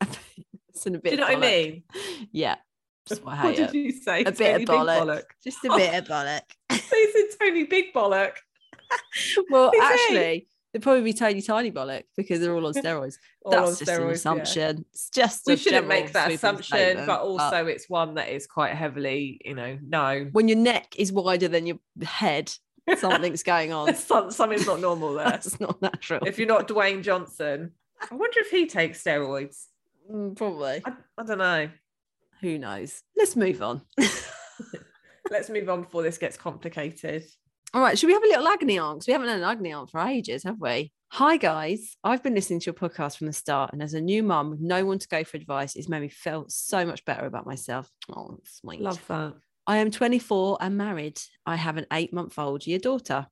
[0.68, 1.72] it's in a Do you know of what I bollock.
[1.72, 1.82] mean?
[2.32, 2.56] Yeah.
[3.22, 4.22] What did you say?
[4.22, 5.22] A bit Tony of Big bollock.
[5.42, 5.76] Just a Oh.
[5.76, 6.42] bit of bollock.
[6.68, 8.32] This is Tony Big Bollock.
[9.50, 13.16] well, actually, they'd probably be tiny, tiny bollock because they're all on steroids.
[13.44, 14.10] All That's on just an steroids, yeah.
[14.12, 14.84] assumption.
[14.92, 18.46] It's just We a shouldn't make that assumption, statement, but also it's one that is
[18.46, 20.28] quite heavily, you know, no.
[20.32, 22.52] when your neck is wider than your head,
[22.96, 23.94] something's going on.
[23.96, 25.34] Some- Something's not normal there.
[25.34, 26.24] it's not natural.
[26.26, 27.72] if you're not Dwayne Johnson,
[28.10, 29.66] I wonder if he takes steroids.
[30.10, 30.82] Mm, probably.
[30.84, 31.70] I, I don't know.
[32.40, 33.02] Who knows?
[33.16, 33.82] Let's move on.
[35.30, 37.24] Let's move on before this gets complicated.
[37.72, 39.00] All right, should we have a little agony aunt?
[39.00, 40.92] 'Cause we haven't had an agony aunt for ages, have we?
[41.12, 44.22] Hi guys, I've been listening to your podcast from the start, and as a new
[44.22, 47.26] mum with no one to go for advice, it's made me feel so much better
[47.26, 47.88] about myself.
[48.08, 48.80] Oh, sweet.
[48.80, 49.34] Love that.
[49.70, 51.20] I am 24 and married.
[51.46, 53.28] I have an eight-month-old year daughter.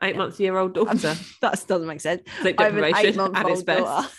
[0.00, 1.16] Eight months year old daughter.
[1.40, 2.22] that doesn't make sense.
[2.40, 4.14] Sleep I have an deprivation at its best.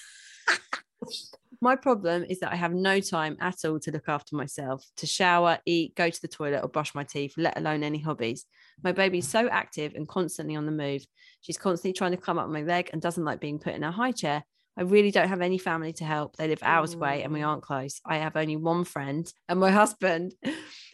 [1.62, 5.08] My problem is that I have no time at all to look after myself, to
[5.08, 8.46] shower, eat, go to the toilet, or brush my teeth, let alone any hobbies.
[8.84, 11.06] My baby's so active and constantly on the move.
[11.40, 13.92] She's constantly trying to climb up my leg and doesn't like being put in a
[13.92, 14.44] high chair.
[14.78, 16.36] I really don't have any family to help.
[16.36, 17.48] They live hours away and we mm.
[17.48, 18.02] aren't close.
[18.06, 20.34] I have only one friend, and my husband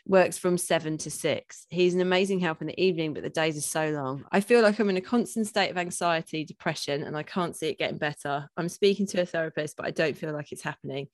[0.08, 1.66] works from seven to six.
[1.70, 4.26] He's an amazing help in the evening, but the days are so long.
[4.32, 7.70] I feel like I'm in a constant state of anxiety, depression, and I can't see
[7.70, 8.48] it getting better.
[8.58, 11.08] I'm speaking to a therapist, but I don't feel like it's happening,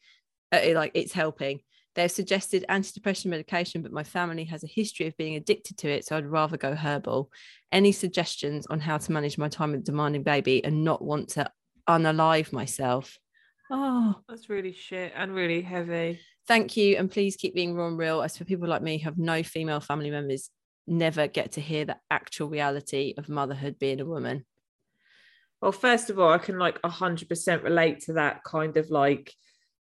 [0.52, 1.62] uh, like it's helping.
[1.96, 6.06] They've suggested antidepressant medication, but my family has a history of being addicted to it,
[6.06, 7.32] so I'd rather go herbal.
[7.72, 11.30] Any suggestions on how to manage my time with a demanding baby and not want
[11.30, 11.52] to
[11.90, 13.18] unalive myself?
[13.72, 16.20] Oh, That's really shit and really heavy.
[16.48, 19.06] Thank you and please keep being raw and real as for people like me who
[19.06, 20.50] have no female family members
[20.88, 24.46] never get to hear the actual reality of motherhood being a woman
[25.62, 29.34] Well, first of all, I can like 100% relate to that kind of like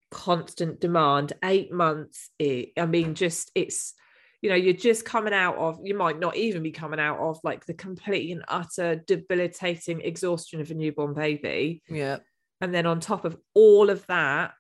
[0.10, 1.34] constant demand.
[1.44, 3.94] Eight months, it, I mean, just it's,
[4.42, 7.40] you know, you're just coming out of, you might not even be coming out of
[7.44, 11.82] like the complete and utter debilitating exhaustion of a newborn baby.
[11.90, 12.20] yeah
[12.62, 14.54] And then on top of all of that,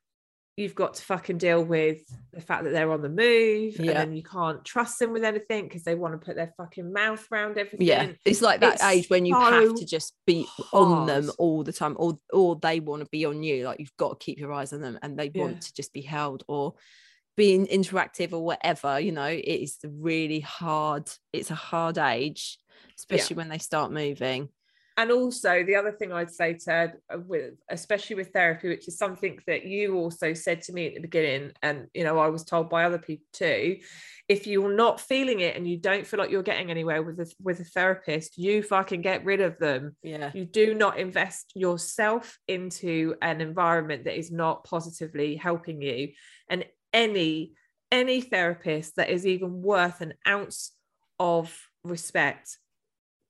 [0.58, 2.00] you've got to fucking deal with
[2.32, 3.94] the fact that they're on the move and Yeah.
[3.94, 7.26] then you can't trust them with anything because they want to put their fucking mouth
[7.32, 7.86] around everything.
[7.86, 11.63] yeah it's like that It's age when you have to just be on them all
[11.63, 14.39] the time or or they want to be on you like you've got to keep
[14.39, 15.41] your eyes on them and they Yeah.
[15.44, 16.76] want to just be held or
[17.36, 22.58] being interactive or whatever you know it is really hard it's a hard age
[22.98, 24.48] especially when they start moving
[24.98, 28.98] and also the other thing I'd say, Ted, uh, with especially with therapy, which is
[28.98, 32.46] something that you also said to me at the beginning, and you know I was
[32.46, 33.80] told by other people too.
[34.30, 37.32] If you're not feeling it and you don't feel like you're getting anywhere with a
[37.42, 39.96] with a therapist, you fucking get rid of them.
[40.02, 46.10] yeah You do not invest yourself into an environment that is not positively helping you,
[46.50, 47.52] and any
[47.92, 50.72] any therapist that is even worth an ounce
[51.20, 52.58] of respect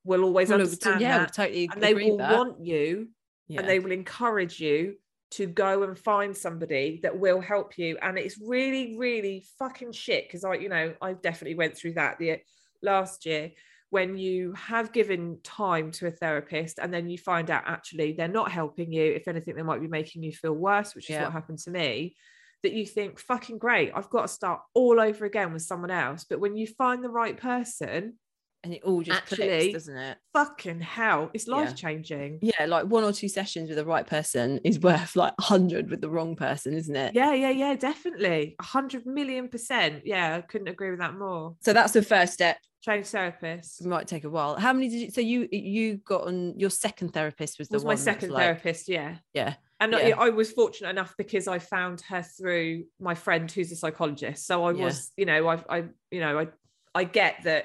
[0.06, 2.32] will always Well, understand yeah that totally and they will that.
[2.38, 3.10] want you
[3.48, 3.60] yeah.
[3.60, 4.96] and they will encourage you
[5.32, 10.28] to go and find somebody that will help you and it's really really fucking shit
[10.28, 12.40] because i you know i definitely went through that the
[12.82, 13.52] last year
[13.90, 18.28] when you have given time to a therapist and then you find out actually they're
[18.28, 21.32] not helping you if anything they might be making you feel worse which is what
[21.32, 22.16] happened to me
[22.64, 26.26] that you think fucking great i've got to start all over again with someone else
[26.30, 28.14] but when you find the right person
[28.66, 31.56] and it all just Actually, clicks, doesn't it fucking hell it's Yeah.
[31.56, 35.34] life changing yeah like one or two sessions with the right person is worth like
[35.40, 38.56] 100 with the wrong person isn't it Yeah, yeah, yeah, definitely.
[38.60, 40.02] A hundred million percent.
[40.06, 41.56] Yeah, I couldn't agree with that more.
[41.62, 43.82] so that's the first step Change therapist.
[43.82, 46.70] it might take a while how many did you so you you got on your
[46.70, 49.16] second therapist was the was my one that's second like- therapist, yeah.
[49.34, 50.16] yeah And Yeah.
[50.20, 54.46] I, I was fortunate enough because I found her through my friend who's a psychologist.
[54.48, 54.86] So I Yeah.
[54.86, 55.78] was, you know, I I
[56.12, 56.46] you know, I
[56.94, 57.64] I get that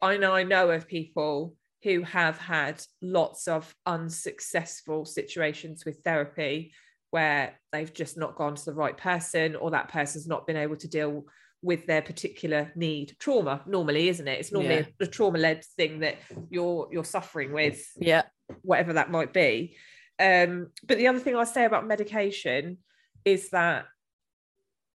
[0.00, 6.72] I know I know of people who have had lots of unsuccessful situations with therapy
[7.10, 10.76] where they've just not gone to the right person or that person's not been able
[10.76, 11.24] to deal
[11.62, 14.84] with their particular need trauma normally isn't it it's normally Yeah.
[15.00, 16.16] a, trauma led thing that
[16.50, 18.22] you're you're suffering with yeah
[18.62, 19.76] whatever that might be.
[20.18, 22.78] Um, but the other thing I'll say about medication
[23.24, 23.86] is that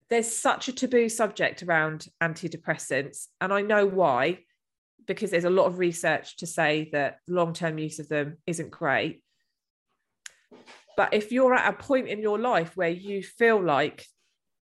[0.10, 4.40] there's such a taboo subject around antidepressants, and I know why,
[5.08, 8.72] because there's a lot of research to say that long term use of them isn't
[8.72, 9.24] great.
[10.98, 14.06] But if you're at a point in your life where you feel like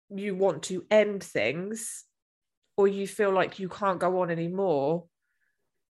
[0.09, 2.03] you want to end things
[2.77, 5.05] or you feel like you can't go on anymore,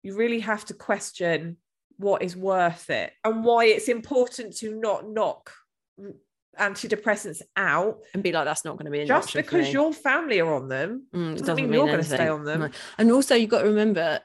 [0.03, 1.57] you really have to question
[1.97, 5.51] what is worth it and why it's important to not knock
[6.59, 10.39] antidepressants out and be like, that's not going to be an just because your family
[10.39, 12.69] are on them Mm, it doesn't mean you're going to stay on them No.
[12.97, 14.19] And also, you've got to remember,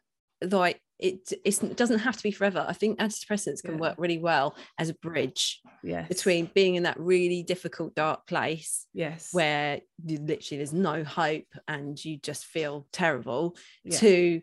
[0.51, 2.65] like, it, it doesn't have to be forever.
[2.69, 3.81] I think antidepressants can Yeah.
[3.81, 8.87] work really well as a bridge yes between being in that really difficult, dark place
[8.95, 13.97] yes where you literally there's no hope and you just feel terrible Yeah.
[13.99, 14.43] to,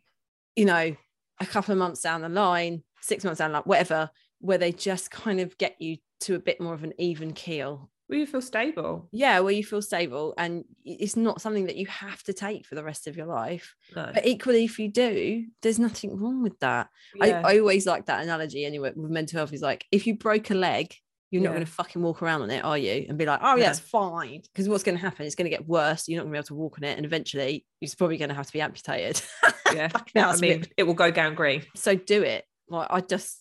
[0.56, 0.96] you know,
[1.40, 4.10] a couple of months down the line, six months down the line, whatever,
[4.42, 7.90] where they just kind of get you to a bit more of an even keel.
[8.08, 9.08] Where you feel stable.
[9.12, 12.74] Yeah where you feel stable and it's not something that you have to take for
[12.74, 13.76] the rest of your life.
[13.96, 14.10] No.
[14.14, 16.88] But equally if you do there's nothing wrong with that.
[17.14, 17.42] Yeah.
[17.46, 20.50] I, I always like that analogy anyway with mental health is like if you broke
[20.50, 20.96] a leg
[21.30, 23.06] you're not going to fucking walk around on it are you?
[23.08, 23.70] And be like oh yeah No.
[23.70, 24.42] it's fine.
[24.42, 25.28] Because what's going to happen?
[25.28, 26.08] It's going to get worse.
[26.08, 28.30] You're not going to be able to walk on it and eventually you're probably going
[28.30, 29.22] to have to be amputated.
[29.72, 29.90] Yeah.
[30.16, 32.44] I bit- mean it will go gangrene so do it.
[32.70, 33.38] Like i just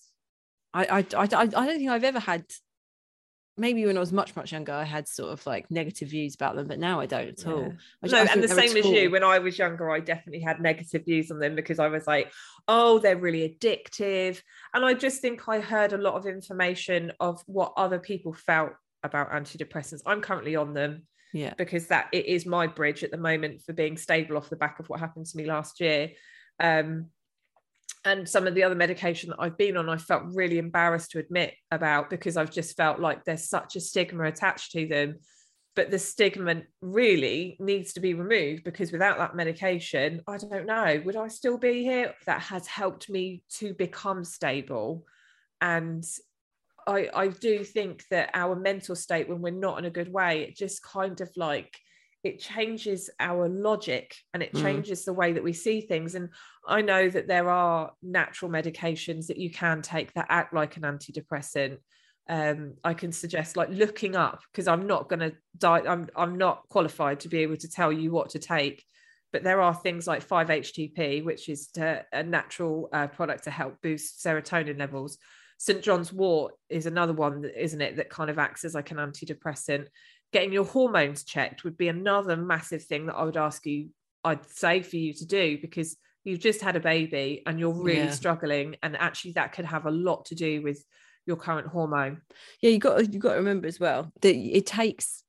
[0.75, 2.45] I i i I don't think i've ever had
[3.59, 6.55] maybe when i was much much younger i had sort of like negative views about
[6.57, 7.73] them but now i don't at all Yeah.
[8.13, 9.11] No, and the same as you.
[9.11, 12.33] When I was younger, I definitely had negative views on them because I was like,
[12.69, 14.41] "Oh, they're really addictive,"
[14.73, 18.73] and I just think I heard a lot of information of what other people felt
[19.03, 20.03] about antidepressants.
[20.07, 23.73] I'm currently on them yeah because that it is my bridge at the moment for
[23.75, 26.11] being stable off the back of what happened to me last year.
[26.61, 27.11] Um,
[28.09, 31.19] and some of the other medication that I've been on, I felt really embarrassed to
[31.19, 35.19] admit about because I've just felt like there's such a stigma attached to them.
[35.77, 41.01] But the stigma really needs to be removed because without that medication, I don't know,
[41.05, 42.15] would I still be here?
[42.27, 45.05] That has helped me to become stable.
[45.61, 46.05] And
[46.87, 50.43] I, I do think that our mental state, when we're not in a good way,
[50.43, 51.79] it just kind of like
[52.25, 54.63] it changes our logic and it Mm.
[54.63, 56.15] changes the way that we see things.
[56.15, 56.31] And
[56.67, 60.83] I know that there are natural medications that you can take that act like an
[60.83, 61.79] antidepressant.
[62.29, 65.83] Um, I can suggest like looking up because I'm not going to die.
[65.87, 68.85] I'm I'm not qualified to be able to tell you what to take,
[69.33, 73.81] but there are things like 5-HTP, which is to, a natural uh, product to help
[73.81, 75.19] boost serotonin levels.
[75.59, 78.99] St John's Wort is another one, isn't it, that kind of acts as like an
[78.99, 79.89] antidepressant.
[80.33, 83.91] Getting your hormones checked would be another massive thing that I would ask you,
[84.25, 88.01] I'd say for you to do because you've just had a baby and you're really
[88.07, 88.11] Yeah.
[88.11, 88.77] struggling.
[88.83, 90.85] And actually, that could have a lot to do with
[91.27, 92.23] your current hormone.
[92.63, 95.25] yeah you got you got to remember as well that it takes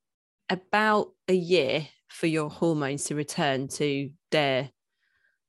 [0.50, 4.70] about a year for your hormones to return to their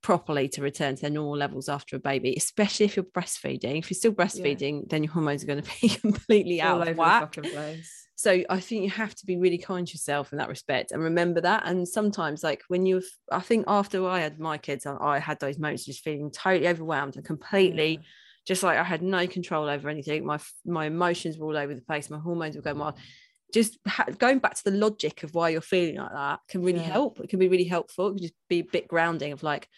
[0.02, 3.90] properly to return to their normal levels after a baby especially if you're breastfeeding if
[3.90, 6.96] you're still breastfeeding then your hormones are going to be completely all out over of
[6.96, 8.08] the whack fucking place.
[8.20, 11.02] So i think you have to be really kind to yourself in that respect and
[11.02, 11.62] remember that.
[11.66, 15.38] And sometimes like when you've i think after i had my kids i, I had
[15.40, 18.00] those moments just feeling totally overwhelmed and completely
[18.46, 20.24] just like i had no control over anything.
[20.24, 22.10] My my emotions were all over the place.
[22.10, 22.94] My hormones were going wild.
[23.52, 26.78] Just ha- going back to the logic of why you're feeling like that can really
[26.80, 26.92] Yeah.
[26.92, 27.20] help.
[27.20, 28.08] It can be really helpful.
[28.08, 29.68] It can just be a bit grounding of like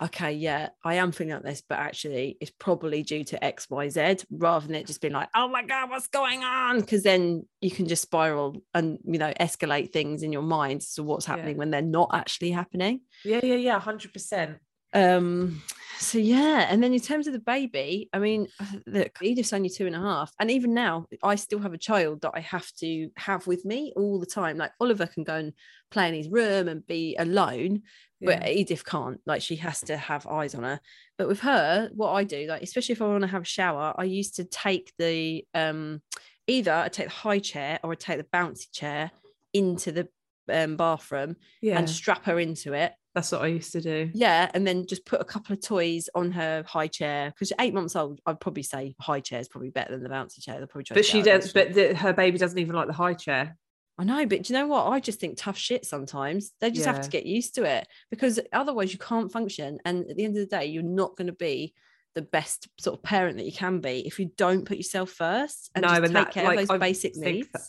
[0.00, 3.88] okay yeah i am feeling like this but actually it's probably due to x y
[3.88, 7.46] z rather than it just being like oh my god what's going on because then
[7.62, 11.36] you can just spiral and you know escalate things in your mind to what's Yeah.
[11.36, 14.58] happening when they're not actually happening Yeah, yeah, yeah, hundred percent.
[14.92, 15.62] um
[15.98, 18.46] so yeah and then in terms of the baby i mean
[18.86, 22.20] look edith's only two and a half and even now i still have a child
[22.20, 24.56] that i have to have with me all the time.
[24.56, 25.52] Like oliver can go and
[25.90, 27.82] play in his room and be alone
[28.20, 29.20] but edith can't.
[29.26, 30.80] Like she has to have eyes on her.
[31.18, 33.94] But with her what i do like especially if i want to have a shower
[33.96, 36.00] i used to take the um
[36.46, 39.10] either i take the high chair or i take the bouncy chair
[39.52, 40.08] into the
[40.52, 44.10] um, bathroom Yeah, and strap her into it that's what I used to do.
[44.12, 47.72] yeah, and then just put a couple of toys on her high chair because eight
[47.72, 48.20] months old.
[48.26, 50.58] I'd probably say high chair is probably better than the bouncy chair.
[50.58, 51.50] They'll probably try But she does.
[51.50, 53.56] But the, her baby doesn't even like the high chair.
[53.98, 54.88] I know, but do you know what?
[54.88, 56.52] I just think tough shit sometimes.
[56.60, 59.78] They just have to get used to it because otherwise you can't function.
[59.86, 61.72] And at the end of the day, you're not going to be
[62.16, 65.70] the best sort of parent that you can be if you don't put yourself first
[65.74, 67.48] and No, just and take that- care like, of I those basic think needs.
[67.52, 67.62] that-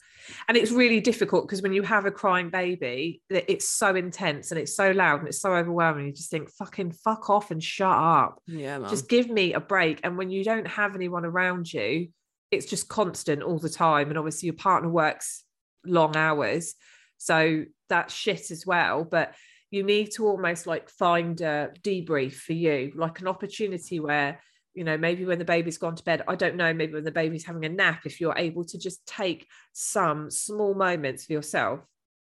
[0.47, 4.59] And it's really difficult because when you have a crying baby, it's so intense and
[4.59, 6.07] it's so loud and it's so overwhelming.
[6.07, 8.41] You just think, fucking fuck off and shut up.
[8.47, 8.79] Yeah.
[8.89, 9.99] Just give me a break.
[10.03, 12.07] And when you don't have anyone around you,
[12.49, 14.07] it's just constant all the time.
[14.09, 15.43] And obviously, your partner works
[15.85, 16.73] long hours.
[17.17, 19.03] So that's shit as well.
[19.03, 19.33] But
[19.71, 24.39] you need to almost like find a debrief for you, like an opportunity where,
[24.73, 27.11] you know, maybe when the baby's gone to bed, I don't know, maybe when the
[27.11, 31.81] baby's having a nap, if you're able to just take some small moments for yourself.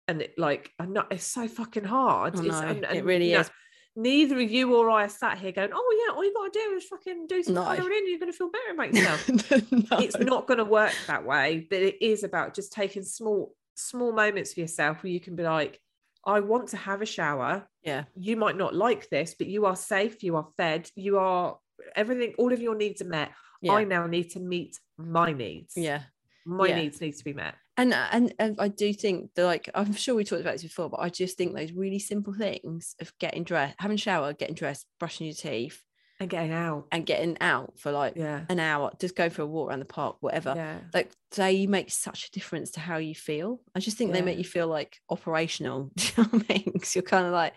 [0.07, 2.35] And it, like, I'm not, it's so fucking hard.
[2.35, 3.51] I It's, know, and- it really you know, is.
[3.95, 6.59] neither of you or I are sat here going, "Oh yeah, all you got to
[6.59, 7.63] do is fucking do some No.
[7.63, 8.09] colouring in.
[8.09, 9.97] You're going to feel better about yourself." No.
[9.99, 14.11] it's not going to work that way but it is about just taking small small
[14.11, 15.79] moments for yourself where you can be like
[16.25, 18.03] i want to have a shower Yeah.
[18.15, 21.57] you might not like this but you are safe you are fed you are
[21.95, 23.73] everything all of your needs are met Yeah.
[23.73, 26.03] i now need to meet my needs Yeah.
[26.45, 26.75] my Yeah.
[26.81, 30.13] needs need to be met And, and and I do think that like I'm sure
[30.15, 33.43] we talked about this before, but I just think those really simple things of getting
[33.43, 35.81] dressed, having a shower, getting dressed, brushing your teeth,
[36.23, 39.45] and getting out and getting out for like yeah an hour, just go for a
[39.47, 40.53] walk around the park, whatever.
[40.57, 43.61] yeah Like they make such a difference to how you feel.
[43.75, 45.91] I just think they make you feel like operational.
[45.95, 46.73] Do you know what I mean?
[46.79, 47.53] 'Cause you're kind of like,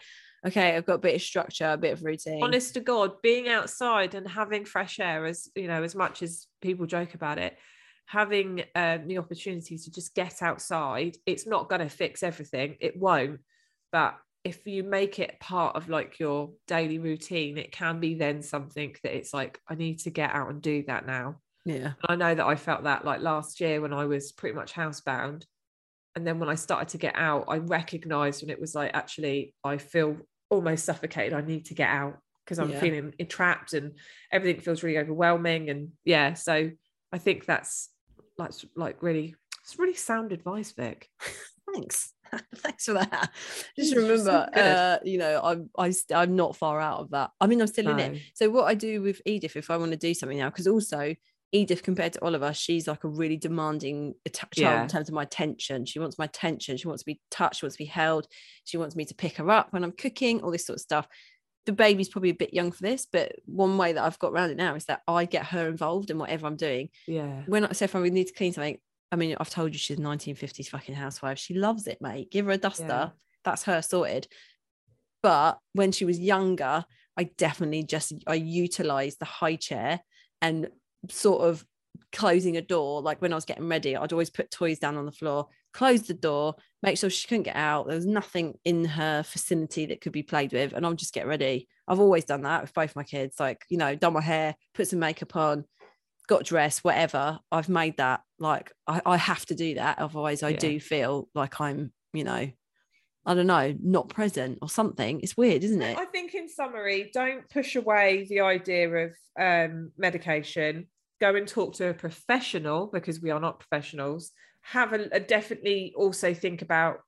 [0.46, 2.42] okay, I've got a bit of structure, a bit of routine.
[2.42, 6.46] honest to god being outside and having fresh air as you know as much as
[6.60, 7.56] people joke about it
[8.08, 12.96] having um, the opportunity to just get outside it's not going to fix everything it
[12.96, 13.40] won't
[13.90, 14.16] but
[14.46, 18.94] if you make it part of like your daily routine it can be then something
[19.02, 21.36] that it's like i need to get out and do that now
[21.66, 21.92] yeah.
[22.08, 24.72] and I know that I felt that like last year when I was pretty much
[24.72, 25.44] housebound.
[26.14, 29.52] And then when I started to get out, I recognized when it was like, actually,
[29.64, 30.16] I feel
[30.48, 31.34] almost suffocated.
[31.34, 32.80] I need to get out because I'm Yeah.
[32.80, 33.98] feeling entrapped and
[34.30, 35.68] everything feels really overwhelming.
[35.68, 36.70] And yeah, so
[37.12, 37.90] I think that's
[38.38, 39.34] like, like really,
[39.64, 41.10] it's really sound advice, Vic.
[41.74, 42.12] Thanks.
[42.56, 43.30] Thanks for that.
[43.78, 47.30] Just so remember, uh, you know, I'm I, st- I'm not far out of that.
[47.40, 48.22] I mean, I'm still in it.
[48.34, 51.14] So what I do with Edith, if I want to do something now, because also
[51.52, 54.82] Edith compared to Oliver, she's like a really demanding child Yeah.
[54.82, 55.86] in terms of my attention.
[55.86, 56.76] She wants my attention.
[56.76, 57.60] She wants to be touched.
[57.60, 58.26] She wants to be held.
[58.64, 60.42] She wants me to pick her up when I'm cooking.
[60.42, 61.06] All this sort of stuff.
[61.64, 64.50] The baby's probably a bit young for this, but one way that I've got around
[64.50, 67.42] it now is that I get her involved in whatever I'm doing Yeah.
[67.46, 68.78] when I say if I need to clean something,
[69.12, 71.38] I mean, I've told you she's a 1950s fucking housewife.
[71.38, 72.30] She loves it, mate.
[72.30, 72.86] Give her a duster.
[72.86, 73.08] Yeah.
[73.44, 74.26] That's her sorted.
[75.22, 76.84] But when she was younger,
[77.16, 80.00] I definitely just I utilized the high chair
[80.42, 80.68] and
[81.08, 81.64] sort of
[82.12, 83.00] closing a door.
[83.00, 86.02] Like when I was getting ready, I'd always put toys down on the floor, close
[86.02, 87.86] the door, make sure she couldn't get out.
[87.86, 91.26] There was nothing in her vicinity that could be played with, and I'll just get
[91.26, 91.68] ready.
[91.88, 93.38] I've always done that with both my kids.
[93.38, 95.64] Like, you know, done my hair, put some makeup on,
[96.26, 97.38] got dressed, whatever.
[97.52, 99.98] I've made that like I, I have to do that.
[99.98, 100.58] Otherwise, I Yeah.
[100.58, 102.50] do feel like I'm, you know,
[103.28, 105.20] I don't know, not present or something.
[105.20, 105.98] It's weird, isn't it?
[105.98, 110.86] I think in summary, don't push away the idea of um, medication.
[111.20, 114.32] Go and talk to a professional because we are not professionals.
[114.62, 116.98] Have a, a definitely also think about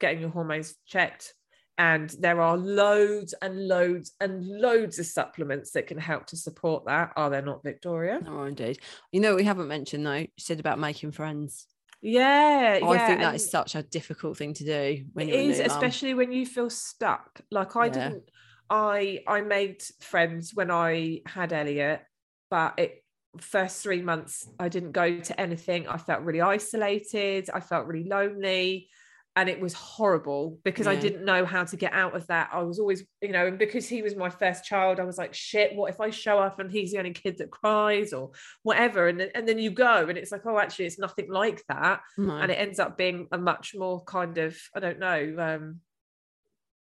[0.00, 1.34] getting your hormones checked.
[1.78, 6.86] And there are loads and loads and loads of supplements that can help to support
[6.86, 7.12] that.
[7.16, 8.20] Are there not, Victoria?
[8.26, 8.78] Oh, indeed.
[9.12, 10.14] You know what we haven't mentioned though?
[10.14, 11.66] You said about making friends.
[12.00, 12.86] Yeah, yeah.
[12.88, 15.58] I think that and- is such a difficult thing to do when it you're is
[15.58, 15.66] mum.
[15.66, 17.92] especially when you feel stuck like i Yeah.
[17.92, 18.30] didn't
[18.70, 22.02] i i made friends when i had elliot
[22.50, 23.02] but it
[23.40, 28.08] first three months i didn't go to anything i felt really isolated i felt really
[28.08, 28.88] lonely
[29.36, 32.48] and it was horrible because i didn't know how to get out of that.
[32.52, 35.34] I was always you know and because he was my first child i was like
[35.34, 38.30] shit what if i show up and he's the only kid that cries or
[38.62, 39.08] whatever?
[39.08, 42.00] And then, and then you go and it's like oh actually it's nothing like that.
[42.16, 42.36] No.
[42.36, 45.80] and it ends up being a much more kind of i don't know um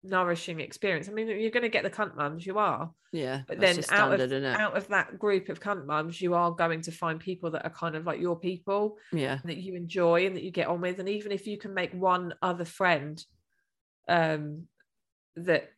[0.02, 3.58] nourishing experience i mean you're going to get the cunt mums you are yeah, but
[3.58, 4.44] then out of standard, it?
[4.44, 7.70] out of that group of cunt mums you are going to find people that are
[7.70, 10.98] kind of like your people yeah, that you enjoy and that you get on with
[11.00, 13.24] and even if you can make one other friend
[14.08, 14.64] um
[15.36, 15.70] that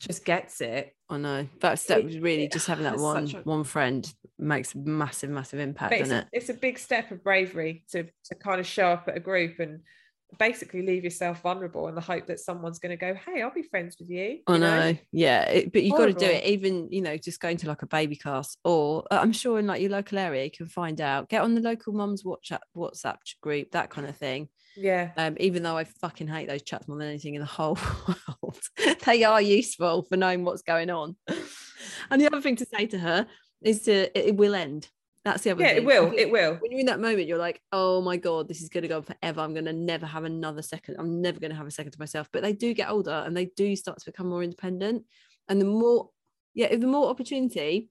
[0.00, 1.48] just gets it I know.
[1.60, 4.06] That's that It- was really it just having that one a- one friend
[4.38, 6.26] makes massive, massive impact, it's it?
[6.32, 9.58] it's a big step of bravery to to kind of show up at a group
[9.58, 9.80] and
[10.38, 13.62] basically leave yourself vulnerable in the hope that someone's going to go hey i'll be
[13.62, 16.44] friends with you I you know, yeah, it, but you've got to do it.
[16.44, 19.66] Even you know, just going to like a baby class, or uh, I'm sure in
[19.66, 21.28] like your local area, you can find out.
[21.28, 24.48] Get on the local mums WhatsApp WhatsApp group, that kind of thing.
[24.76, 27.78] yeah Um, even though I fucking hate those chats more than anything in the whole
[28.42, 28.60] world,
[29.04, 31.16] they are useful for knowing what's going on.
[32.10, 33.26] And the other thing to say to her
[33.62, 34.88] is to it, it will end.
[35.24, 35.78] That's the other yeah thing.
[35.78, 38.62] it will it will When you're in that moment, you're like, oh my God, this
[38.62, 39.40] is going to go on forever.
[39.40, 40.96] I'm going to never have another second.
[40.98, 42.28] I'm never going to have a second to myself.
[42.32, 45.04] But they do get older and they do start to become more independent.
[45.48, 46.10] And the more,
[46.54, 47.90] yeah, the more opportunity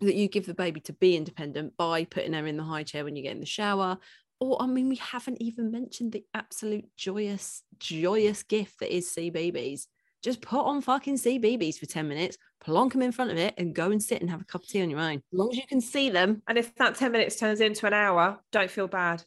[0.00, 3.04] that you give the baby to be independent by putting her in the high chair
[3.04, 3.98] when you get in the shower.
[4.40, 9.86] Or, I mean, we haven't even mentioned the absolute joyous, joyous gift that is CBeebies.
[10.22, 13.74] Just put on fucking CBeebies for 10 minutes, plonk them in front of it, and
[13.74, 15.16] go and sit and have a cup of tea on your own.
[15.16, 16.42] As long as you can see them.
[16.48, 19.22] and if that 10 minutes turns into an hour don't feel bad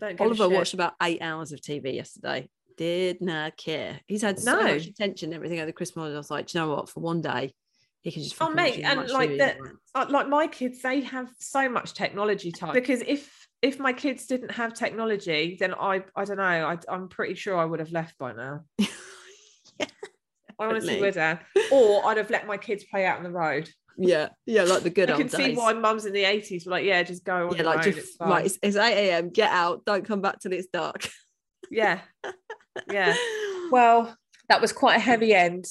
[0.00, 2.48] don't Oliver watched about eight hours of TV yesterday.
[2.76, 4.00] did not care.
[4.06, 4.62] He's had so No.
[4.74, 6.12] much attention and everything over the Christmas.
[6.12, 6.88] I was like, "Do you know what?
[6.88, 7.54] For one day,
[8.00, 10.46] he can just Oh, mate, and like TV the- as he wants." Uh, like my
[10.48, 15.56] kids, they have so much technology time because if if my kids didn't have technology,
[15.60, 16.42] then I I don't know.
[16.66, 18.64] I, I'm pretty sure I would have left by now.
[20.62, 21.06] I honestly definitely.
[21.08, 23.68] would have, or I'd have let my kids play out on the road.
[23.98, 26.72] yeah, yeah, like the good I old can see why mums in the 80s were
[26.72, 27.94] like, yeah, just go on yeah, the like road.
[27.94, 28.46] just it's right.
[28.46, 29.30] It's, it's eight a.m.
[29.30, 29.84] Get out.
[29.84, 31.08] Don't come back till it's dark.
[31.70, 32.00] Yeah,
[32.90, 33.14] yeah.
[33.70, 34.16] Well,
[34.48, 35.66] that was quite a heavy end,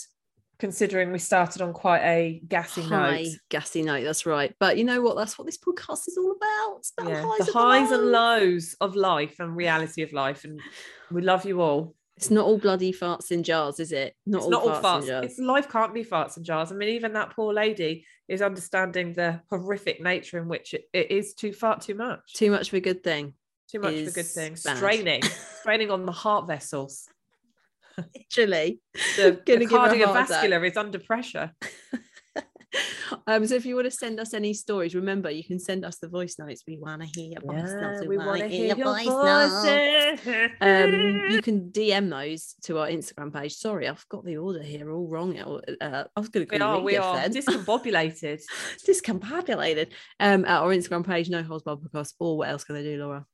[0.59, 3.27] considering we started on quite a gassy high note.
[3.49, 4.03] gassy note.
[4.03, 4.55] That's right.
[4.59, 5.17] But you know what?
[5.17, 6.77] That's what this podcast is all about.
[6.79, 8.41] It's about Yeah, highs the and highs and lows.
[8.41, 10.59] lows of life and reality of life, and
[11.11, 11.95] we love you all.
[12.21, 14.15] It's not all bloody farts in jars, is it?
[14.27, 15.07] Not it's all not all farts, in farts.
[15.07, 15.25] jars.
[15.25, 16.71] It's life can't be farts and jars.
[16.71, 21.09] I mean, even that poor lady is understanding the horrific nature in which it, it
[21.09, 22.33] is too fart too much.
[22.35, 23.33] Too much of a good thing.
[23.71, 24.55] Too much of a good thing.
[24.63, 24.77] bad.
[24.77, 25.23] Straining,
[25.61, 27.07] straining on the heart vessels.
[27.97, 28.81] Literally.
[29.15, 30.43] The, the Gonna give her a heart attack.
[30.43, 31.53] cardiovascular is under pressure.
[33.27, 35.97] um, so if you want to send us any stories, remember you can send us
[35.97, 36.63] the voice notes.
[36.67, 38.07] We want to hear your voice notes.
[38.07, 40.23] we wanna want to hear your voice notes.
[40.23, 40.51] voices.
[40.61, 43.55] Um, you can DM those to our Instagram page.
[43.55, 45.37] Sorry, I've got the order here all wrong.
[45.37, 47.33] Uh, I was going to we call are, we are then.
[47.33, 48.41] discombobulated.
[48.87, 49.91] discombobulated.
[50.19, 52.13] Um, at our Instagram page, no holes barred podcast.
[52.19, 53.25] Or what else can they do, Laura?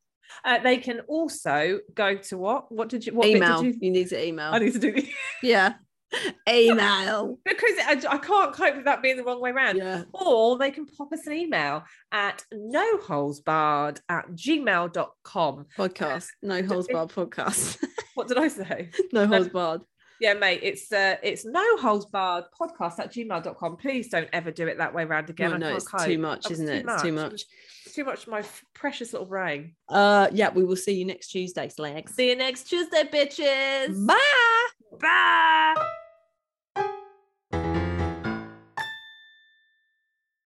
[0.43, 2.71] Uh, they can also go to what?
[2.71, 3.13] What did you?
[3.13, 3.61] What email.
[3.61, 4.51] Did you, You need to email.
[4.53, 5.09] I need to do the
[5.43, 5.75] yeah.
[6.49, 7.37] email.
[7.43, 9.77] because I, I can't cope with that being the wrong way around.
[9.77, 10.03] Yeah.
[10.13, 15.65] Or they can pop us an email at noholesbarred at gmail.com.
[15.77, 16.27] Podcast.
[16.41, 17.83] No holes barred podcast.
[18.15, 18.89] What did I say?
[19.11, 19.81] no holes barred.
[20.19, 23.77] Yeah, mate, it's uh it's no holds barred podcast at gmail.com.
[23.77, 25.51] Please don't ever do it that way around again.
[25.51, 26.01] No, no, it's cope.
[26.01, 26.85] too much, isn't it?
[26.87, 27.31] It's too much.
[27.85, 28.43] was too much my
[28.73, 29.75] precious little brain.
[29.87, 32.15] Uh, yeah, we will see you next Tuesday, Slags.
[32.15, 34.07] See you next Tuesday, bitches.
[34.07, 34.56] Bye.
[34.99, 35.75] Bye.